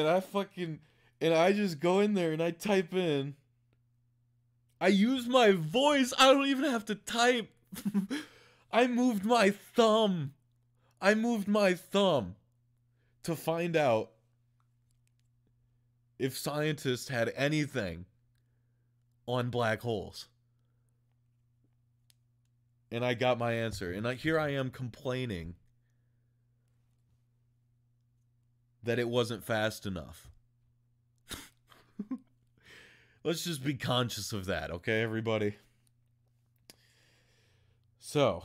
[0.09, 0.81] I fucking
[1.21, 3.35] and I just go in there and I type in
[4.81, 6.13] I use my voice.
[6.19, 7.51] I don't even have to type.
[8.73, 10.33] I moved my thumb.
[11.01, 12.37] I moved my thumb
[13.23, 14.11] to find out
[16.19, 18.07] if scientists had anything
[19.27, 20.29] on black holes.
[22.91, 23.93] And I got my answer.
[23.93, 25.55] And I, here I am complaining
[28.83, 30.31] that it wasn't fast enough.
[33.27, 35.55] Let's just be conscious of that, okay, everybody?
[37.99, 38.45] So,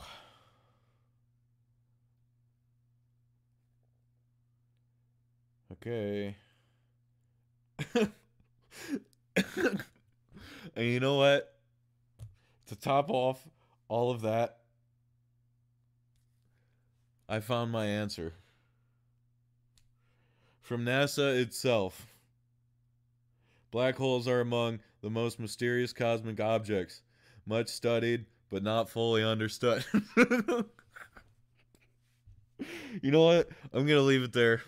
[5.72, 6.34] okay.
[7.94, 8.10] and
[10.76, 11.54] you know what?
[12.68, 13.46] To top off
[13.86, 14.60] all of that,
[17.28, 18.32] I found my answer.
[20.62, 22.09] From NASA itself.
[23.70, 27.02] Black holes are among the most mysterious cosmic objects,
[27.46, 29.84] much studied but not fully understood.
[33.00, 33.48] you know what?
[33.72, 34.60] I'm going to leave it there.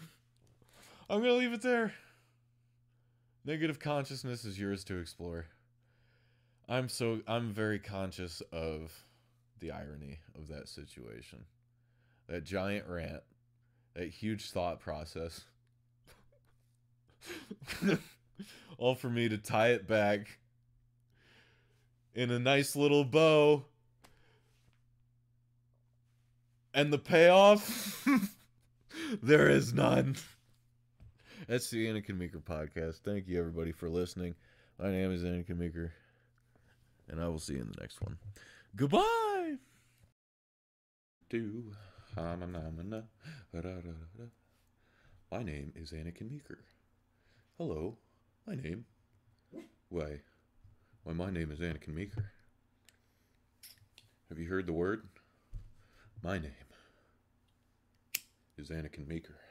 [1.11, 1.93] I'm going to leave it there.
[3.45, 5.47] Negative consciousness is yours to explore.
[6.69, 8.93] I'm so I'm very conscious of
[9.59, 11.45] the irony of that situation.
[12.29, 13.23] That giant rant,
[13.95, 15.45] that huge thought process.
[18.79, 20.39] All for me to tie it back
[22.15, 23.65] in a nice little bow.
[26.75, 28.07] And the payoff
[29.23, 30.17] there is none.
[31.47, 33.01] That's the Anikin Meeker podcast.
[33.05, 34.35] Thank you everybody for listening.
[34.79, 35.93] My name is Anikin Meeker,
[37.09, 38.17] and I will see you in the next one.
[38.75, 39.57] Goodbye.
[41.29, 41.73] Do
[45.31, 46.59] my name is Anikin Meeker.
[47.59, 47.97] Hello,
[48.47, 48.85] my name.
[49.89, 50.21] Why?
[51.05, 52.31] Why my name is Anikin Meeker.
[54.29, 55.09] Have you heard the word?
[56.23, 56.53] My name
[58.57, 59.42] is Anikin Meeker.